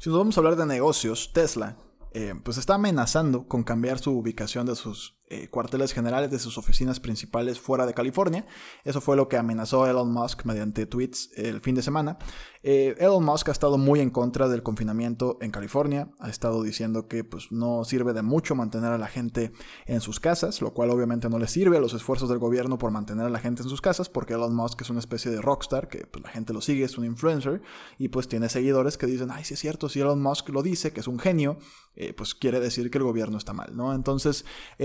Si 0.00 0.08
nos 0.08 0.18
vamos 0.18 0.36
a 0.36 0.40
hablar 0.40 0.56
de 0.56 0.66
negocios, 0.66 1.32
Tesla, 1.32 1.76
eh, 2.12 2.34
pues 2.42 2.56
está 2.56 2.74
amenazando 2.74 3.46
con 3.46 3.64
cambiar 3.64 3.98
su 3.98 4.12
ubicación 4.12 4.66
de 4.66 4.74
sus 4.74 5.19
eh, 5.32 5.46
cuarteles 5.48 5.92
generales 5.92 6.32
de 6.32 6.40
sus 6.40 6.58
oficinas 6.58 6.98
principales 6.98 7.60
fuera 7.60 7.86
de 7.86 7.94
California. 7.94 8.46
Eso 8.82 9.00
fue 9.00 9.14
lo 9.14 9.28
que 9.28 9.36
amenazó 9.36 9.86
Elon 9.86 10.12
Musk 10.12 10.44
mediante 10.44 10.86
tweets 10.86 11.30
el 11.36 11.60
fin 11.60 11.76
de 11.76 11.82
semana. 11.82 12.18
Eh, 12.64 12.96
Elon 12.98 13.24
Musk 13.24 13.48
ha 13.48 13.52
estado 13.52 13.78
muy 13.78 14.00
en 14.00 14.10
contra 14.10 14.48
del 14.48 14.64
confinamiento 14.64 15.38
en 15.40 15.52
California. 15.52 16.10
Ha 16.18 16.28
estado 16.28 16.64
diciendo 16.64 17.06
que 17.06 17.22
pues, 17.22 17.52
no 17.52 17.84
sirve 17.84 18.12
de 18.12 18.22
mucho 18.22 18.56
mantener 18.56 18.90
a 18.90 18.98
la 18.98 19.06
gente 19.06 19.52
en 19.86 20.00
sus 20.00 20.18
casas, 20.18 20.60
lo 20.62 20.74
cual 20.74 20.90
obviamente 20.90 21.28
no 21.28 21.38
le 21.38 21.46
sirve 21.46 21.76
a 21.76 21.80
los 21.80 21.94
esfuerzos 21.94 22.28
del 22.28 22.38
gobierno 22.38 22.76
por 22.76 22.90
mantener 22.90 23.26
a 23.26 23.30
la 23.30 23.38
gente 23.38 23.62
en 23.62 23.68
sus 23.68 23.80
casas, 23.80 24.08
porque 24.08 24.34
Elon 24.34 24.52
Musk 24.52 24.80
es 24.82 24.90
una 24.90 24.98
especie 24.98 25.30
de 25.30 25.40
rockstar 25.40 25.86
que 25.86 26.06
pues, 26.06 26.24
la 26.24 26.30
gente 26.30 26.52
lo 26.52 26.60
sigue, 26.60 26.84
es 26.84 26.98
un 26.98 27.04
influencer 27.04 27.62
y 27.98 28.08
pues 28.08 28.26
tiene 28.26 28.48
seguidores 28.48 28.98
que 28.98 29.06
dicen, 29.06 29.30
ay, 29.30 29.44
sí 29.44 29.54
es 29.54 29.60
cierto, 29.60 29.88
si 29.88 30.00
Elon 30.00 30.20
Musk 30.20 30.48
lo 30.48 30.64
dice, 30.64 30.92
que 30.92 30.98
es 30.98 31.06
un 31.06 31.20
genio, 31.20 31.56
eh, 31.94 32.14
pues 32.14 32.34
quiere 32.34 32.58
decir 32.58 32.90
que 32.90 32.98
el 32.98 33.04
gobierno 33.04 33.38
está 33.38 33.52
mal, 33.52 33.76
¿no? 33.76 33.94
Entonces, 33.94 34.44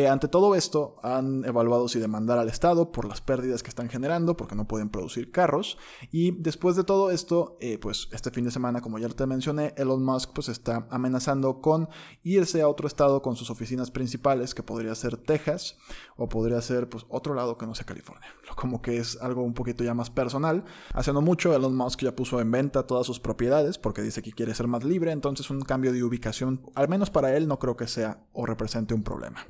ante 0.10 0.28
todo 0.36 0.54
esto, 0.54 0.98
han 1.01 1.46
evaluado 1.46 1.88
si 1.88 1.98
demandar 1.98 2.38
al 2.38 2.50
Estado 2.50 2.92
por 2.92 3.08
las 3.08 3.22
pérdidas 3.22 3.63
que 3.63 3.70
están 3.70 3.88
generando, 3.88 4.36
porque 4.36 4.54
no 4.54 4.68
pueden 4.68 4.89
producir 4.89 5.32
carros. 5.32 5.77
Y 6.12 6.32
después 6.32 6.75
de 6.75 6.84
todo 6.84 7.10
esto, 7.10 7.56
eh, 7.62 7.77
pues 7.77 8.10
este 8.12 8.32
fin 8.32 8.44
de 8.44 8.51
semana, 8.51 8.82
como 8.82 9.00
ya 9.00 9.08
te 9.08 9.25
mencioné, 9.27 9.74
Elon 9.77 10.04
Musk 10.04 10.32
pues 10.34 10.50
está 10.50 10.88
amenazando 10.89 11.62
con 11.62 11.88
irse 12.22 12.62
a 12.62 12.68
otro 12.68 12.86
estado 12.86 13.22
con 13.22 13.38
sus 13.38 13.50
oficinas 13.50 13.92
principales, 13.92 14.54
que 14.54 14.62
podría 14.62 14.94
ser 14.96 15.15
Texas 15.15 15.77
o 16.18 16.27
podría 16.27 16.62
ser 16.62 16.89
pues 16.89 17.06
otro 17.08 17.34
lado 17.34 17.58
que 17.58 17.65
no 17.65 17.74
sea 17.74 17.86
California. 17.86 18.27
Como 18.58 18.82
que 18.82 18.98
es 18.98 19.18
algo 19.22 19.42
un 19.42 19.54
poquito 19.54 19.86
ya 19.86 19.94
más 19.94 20.10
personal. 20.10 20.65
Hace 20.94 21.13
no 21.13 21.22
mucho, 21.22 21.56
Elon 21.56 21.77
Musk 21.77 22.01
ya 22.01 22.13
puso 22.13 22.42
en 22.42 22.51
venta 22.51 22.86
todas 22.88 23.08
sus 23.08 23.22
propiedades 23.22 23.77
porque 23.77 24.01
dice 24.01 24.22
que 24.22 24.34
quiere 24.34 24.54
ser 24.54 24.68
más 24.68 24.84
libre, 24.84 25.13
entonces 25.13 25.50
un 25.50 25.62
cambio 25.62 25.94
de 25.94 26.04
ubicación, 26.04 26.62
al 26.75 26.89
menos 26.89 27.10
para 27.10 27.38
él, 27.38 27.48
no 27.48 27.58
creo 27.58 27.77
que 27.77 27.88
sea 27.88 28.27
o 28.34 28.46
represente 28.46 28.94
un 28.94 29.04
problema. 29.04 29.46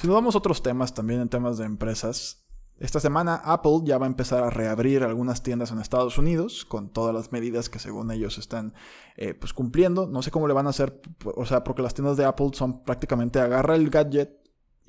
Si 0.00 0.06
nos 0.06 0.14
vamos 0.14 0.36
a 0.36 0.38
otros 0.38 0.62
temas, 0.62 0.94
también 0.94 1.20
en 1.20 1.28
temas 1.28 1.58
de 1.58 1.64
empresas, 1.64 2.46
esta 2.78 3.00
semana 3.00 3.34
Apple 3.34 3.80
ya 3.82 3.98
va 3.98 4.06
a 4.06 4.08
empezar 4.08 4.44
a 4.44 4.50
reabrir 4.50 5.02
algunas 5.02 5.42
tiendas 5.42 5.72
en 5.72 5.80
Estados 5.80 6.18
Unidos 6.18 6.64
con 6.64 6.92
todas 6.92 7.12
las 7.12 7.32
medidas 7.32 7.68
que 7.68 7.80
según 7.80 8.12
ellos 8.12 8.38
están 8.38 8.74
eh, 9.16 9.34
pues 9.34 9.52
cumpliendo. 9.52 10.06
No 10.06 10.22
sé 10.22 10.30
cómo 10.30 10.46
le 10.46 10.54
van 10.54 10.68
a 10.68 10.70
hacer, 10.70 11.02
o 11.24 11.44
sea, 11.46 11.64
porque 11.64 11.82
las 11.82 11.94
tiendas 11.94 12.16
de 12.16 12.26
Apple 12.26 12.50
son 12.52 12.84
prácticamente 12.84 13.40
agarra 13.40 13.74
el 13.74 13.90
gadget, 13.90 14.37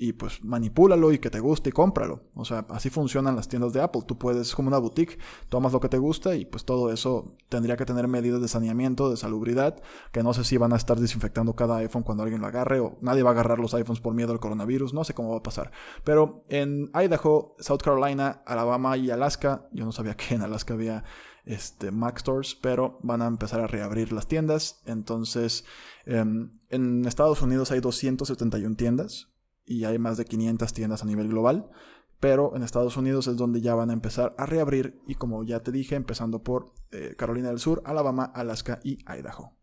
y 0.00 0.14
pues 0.14 0.42
manipúlalo 0.42 1.12
y 1.12 1.18
que 1.18 1.28
te 1.28 1.40
guste 1.40 1.68
y 1.68 1.72
cómpralo. 1.72 2.22
O 2.34 2.46
sea, 2.46 2.64
así 2.70 2.88
funcionan 2.88 3.36
las 3.36 3.48
tiendas 3.48 3.74
de 3.74 3.82
Apple. 3.82 4.00
Tú 4.06 4.16
puedes, 4.16 4.54
como 4.54 4.68
una 4.68 4.78
boutique, 4.78 5.18
tomas 5.50 5.74
lo 5.74 5.80
que 5.80 5.90
te 5.90 5.98
gusta 5.98 6.34
y 6.36 6.46
pues 6.46 6.64
todo 6.64 6.90
eso 6.90 7.36
tendría 7.50 7.76
que 7.76 7.84
tener 7.84 8.08
medidas 8.08 8.40
de 8.40 8.48
saneamiento, 8.48 9.10
de 9.10 9.18
salubridad, 9.18 9.82
que 10.10 10.22
no 10.22 10.32
sé 10.32 10.44
si 10.44 10.56
van 10.56 10.72
a 10.72 10.76
estar 10.76 10.98
desinfectando 10.98 11.54
cada 11.54 11.76
iPhone 11.76 12.02
cuando 12.02 12.22
alguien 12.22 12.40
lo 12.40 12.46
agarre 12.46 12.80
o 12.80 12.96
nadie 13.02 13.22
va 13.22 13.28
a 13.28 13.32
agarrar 13.34 13.58
los 13.58 13.74
iPhones 13.74 14.00
por 14.00 14.14
miedo 14.14 14.32
al 14.32 14.40
coronavirus, 14.40 14.94
no 14.94 15.04
sé 15.04 15.12
cómo 15.12 15.32
va 15.32 15.36
a 15.36 15.42
pasar. 15.42 15.70
Pero 16.02 16.46
en 16.48 16.90
Idaho, 16.94 17.54
South 17.58 17.82
Carolina, 17.84 18.42
Alabama 18.46 18.96
y 18.96 19.10
Alaska, 19.10 19.68
yo 19.70 19.84
no 19.84 19.92
sabía 19.92 20.14
que 20.16 20.34
en 20.34 20.40
Alaska 20.40 20.72
había 20.72 21.04
este, 21.44 21.90
Mac 21.90 22.20
Stores, 22.20 22.54
pero 22.54 22.98
van 23.02 23.20
a 23.20 23.26
empezar 23.26 23.60
a 23.60 23.66
reabrir 23.66 24.14
las 24.14 24.26
tiendas. 24.26 24.80
Entonces, 24.86 25.66
em, 26.06 26.52
en 26.70 27.04
Estados 27.04 27.42
Unidos 27.42 27.70
hay 27.70 27.80
271 27.80 28.76
tiendas 28.76 29.29
y 29.70 29.84
hay 29.84 29.98
más 29.98 30.16
de 30.16 30.24
500 30.24 30.72
tiendas 30.72 31.02
a 31.02 31.06
nivel 31.06 31.28
global, 31.28 31.70
pero 32.18 32.56
en 32.56 32.64
Estados 32.64 32.96
Unidos 32.96 33.28
es 33.28 33.36
donde 33.36 33.60
ya 33.60 33.74
van 33.76 33.90
a 33.90 33.92
empezar 33.92 34.34
a 34.36 34.44
reabrir 34.44 35.00
y 35.06 35.14
como 35.14 35.44
ya 35.44 35.60
te 35.60 35.70
dije, 35.70 35.94
empezando 35.94 36.42
por 36.42 36.74
eh, 36.90 37.14
Carolina 37.16 37.48
del 37.48 37.60
Sur, 37.60 37.80
Alabama, 37.84 38.24
Alaska 38.24 38.80
y 38.82 38.98
Idaho. 39.06 39.59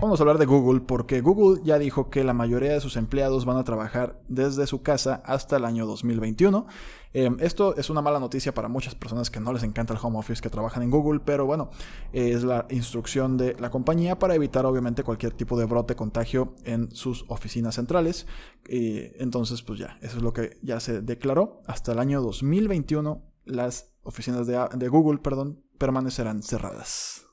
Vamos 0.00 0.18
a 0.18 0.22
hablar 0.22 0.38
de 0.38 0.46
Google 0.46 0.80
porque 0.80 1.20
Google 1.20 1.60
ya 1.62 1.78
dijo 1.78 2.08
que 2.08 2.24
la 2.24 2.32
mayoría 2.32 2.72
de 2.72 2.80
sus 2.80 2.96
empleados 2.96 3.44
van 3.44 3.58
a 3.58 3.64
trabajar 3.64 4.18
desde 4.28 4.66
su 4.66 4.80
casa 4.80 5.22
hasta 5.26 5.58
el 5.58 5.66
año 5.66 5.84
2021. 5.84 6.66
Em, 7.12 7.36
esto 7.38 7.76
es 7.76 7.90
una 7.90 8.00
mala 8.00 8.18
noticia 8.18 8.54
para 8.54 8.68
muchas 8.68 8.94
personas 8.94 9.28
que 9.28 9.40
no 9.40 9.52
les 9.52 9.62
encanta 9.62 9.92
el 9.92 9.98
home 10.02 10.18
office 10.18 10.40
que 10.40 10.48
trabajan 10.48 10.82
en 10.84 10.90
Google, 10.90 11.20
pero 11.22 11.44
bueno, 11.44 11.68
es 12.14 12.44
la 12.44 12.66
instrucción 12.70 13.36
de 13.36 13.54
la 13.60 13.70
compañía 13.70 14.18
para 14.18 14.34
evitar 14.34 14.64
obviamente 14.64 15.04
cualquier 15.04 15.34
tipo 15.34 15.58
de 15.58 15.66
brote 15.66 15.94
contagio 15.96 16.54
en 16.64 16.90
sus 16.92 17.26
oficinas 17.28 17.74
centrales. 17.74 18.26
entonces, 18.66 19.60
pues 19.60 19.78
ya, 19.78 19.98
eso 20.00 20.16
es 20.16 20.22
lo 20.22 20.32
que 20.32 20.56
ya 20.62 20.80
se 20.80 21.02
declaró. 21.02 21.60
Hasta 21.66 21.92
el 21.92 21.98
año 21.98 22.22
2021 22.22 23.22
las 23.44 23.92
oficinas 24.02 24.46
de, 24.46 24.66
de 24.76 24.88
Google, 24.88 25.18
perdón, 25.18 25.62
permanecerán 25.76 26.42
cerradas. 26.42 27.29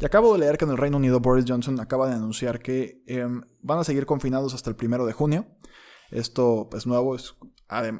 Y 0.00 0.04
acabo 0.04 0.34
de 0.34 0.40
leer 0.40 0.58
que 0.58 0.66
en 0.66 0.70
el 0.72 0.76
Reino 0.76 0.98
Unido 0.98 1.20
Boris 1.20 1.46
Johnson 1.48 1.80
acaba 1.80 2.08
de 2.08 2.14
anunciar 2.14 2.60
que 2.60 3.02
em, 3.06 3.42
van 3.62 3.78
a 3.78 3.84
seguir 3.84 4.04
confinados 4.04 4.52
hasta 4.52 4.68
el 4.68 4.76
primero 4.76 5.06
de 5.06 5.12
junio. 5.12 5.46
Esto 6.10 6.68
es 6.76 6.86
nuevo, 6.86 7.16
es, 7.16 7.34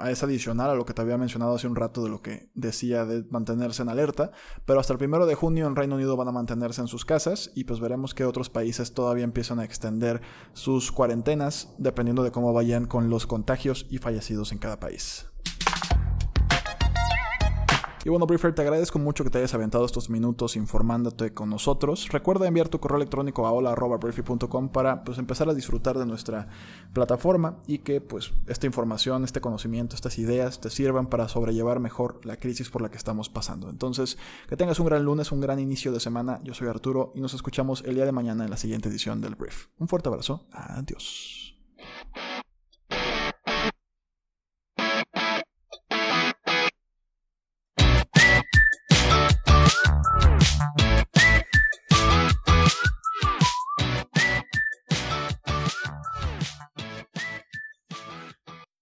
es, 0.08 0.22
adicional 0.22 0.70
a 0.70 0.74
lo 0.74 0.84
que 0.84 0.92
te 0.92 1.02
había 1.02 1.18
mencionado 1.18 1.54
hace 1.54 1.66
un 1.66 1.74
rato 1.74 2.04
de 2.04 2.10
lo 2.10 2.20
que 2.22 2.50
decía 2.54 3.04
de 3.04 3.24
mantenerse 3.30 3.82
en 3.82 3.88
alerta, 3.88 4.30
pero 4.64 4.78
hasta 4.78 4.92
el 4.92 4.98
primero 4.98 5.26
de 5.26 5.34
junio 5.34 5.66
en 5.66 5.74
Reino 5.74 5.96
Unido 5.96 6.16
van 6.16 6.28
a 6.28 6.32
mantenerse 6.32 6.82
en 6.82 6.86
sus 6.86 7.04
casas 7.04 7.50
y 7.54 7.64
pues 7.64 7.80
veremos 7.80 8.14
que 8.14 8.24
otros 8.24 8.50
países 8.50 8.92
todavía 8.94 9.24
empiezan 9.24 9.58
a 9.58 9.64
extender 9.64 10.20
sus 10.52 10.92
cuarentenas 10.92 11.74
dependiendo 11.78 12.22
de 12.22 12.30
cómo 12.30 12.52
vayan 12.52 12.86
con 12.86 13.10
los 13.10 13.26
contagios 13.26 13.86
y 13.90 13.98
fallecidos 13.98 14.52
en 14.52 14.58
cada 14.58 14.78
país. 14.78 15.26
Y 18.06 18.08
bueno, 18.08 18.24
Briefer, 18.24 18.54
te 18.54 18.62
agradezco 18.62 19.00
mucho 19.00 19.24
que 19.24 19.30
te 19.30 19.38
hayas 19.38 19.52
aventado 19.54 19.84
estos 19.84 20.10
minutos 20.10 20.54
informándote 20.54 21.34
con 21.34 21.50
nosotros. 21.50 22.08
Recuerda 22.10 22.46
enviar 22.46 22.68
tu 22.68 22.78
correo 22.78 22.98
electrónico 22.98 23.48
a 23.48 23.50
hola.briefy.com 23.50 24.68
para 24.68 25.02
pues, 25.02 25.18
empezar 25.18 25.48
a 25.48 25.54
disfrutar 25.54 25.98
de 25.98 26.06
nuestra 26.06 26.46
plataforma 26.92 27.58
y 27.66 27.78
que 27.78 28.00
pues 28.00 28.32
esta 28.46 28.64
información, 28.64 29.24
este 29.24 29.40
conocimiento, 29.40 29.96
estas 29.96 30.20
ideas 30.20 30.60
te 30.60 30.70
sirvan 30.70 31.08
para 31.08 31.28
sobrellevar 31.28 31.80
mejor 31.80 32.24
la 32.24 32.36
crisis 32.36 32.70
por 32.70 32.80
la 32.80 32.92
que 32.92 32.96
estamos 32.96 33.28
pasando. 33.28 33.68
Entonces, 33.70 34.18
que 34.48 34.56
tengas 34.56 34.78
un 34.78 34.86
gran 34.86 35.02
lunes, 35.02 35.32
un 35.32 35.40
gran 35.40 35.58
inicio 35.58 35.90
de 35.90 35.98
semana. 35.98 36.38
Yo 36.44 36.54
soy 36.54 36.68
Arturo 36.68 37.10
y 37.12 37.20
nos 37.20 37.34
escuchamos 37.34 37.82
el 37.84 37.96
día 37.96 38.04
de 38.04 38.12
mañana 38.12 38.44
en 38.44 38.50
la 38.50 38.56
siguiente 38.56 38.88
edición 38.88 39.20
del 39.20 39.34
Brief. 39.34 39.66
Un 39.78 39.88
fuerte 39.88 40.10
abrazo. 40.10 40.46
Adiós. 40.52 41.45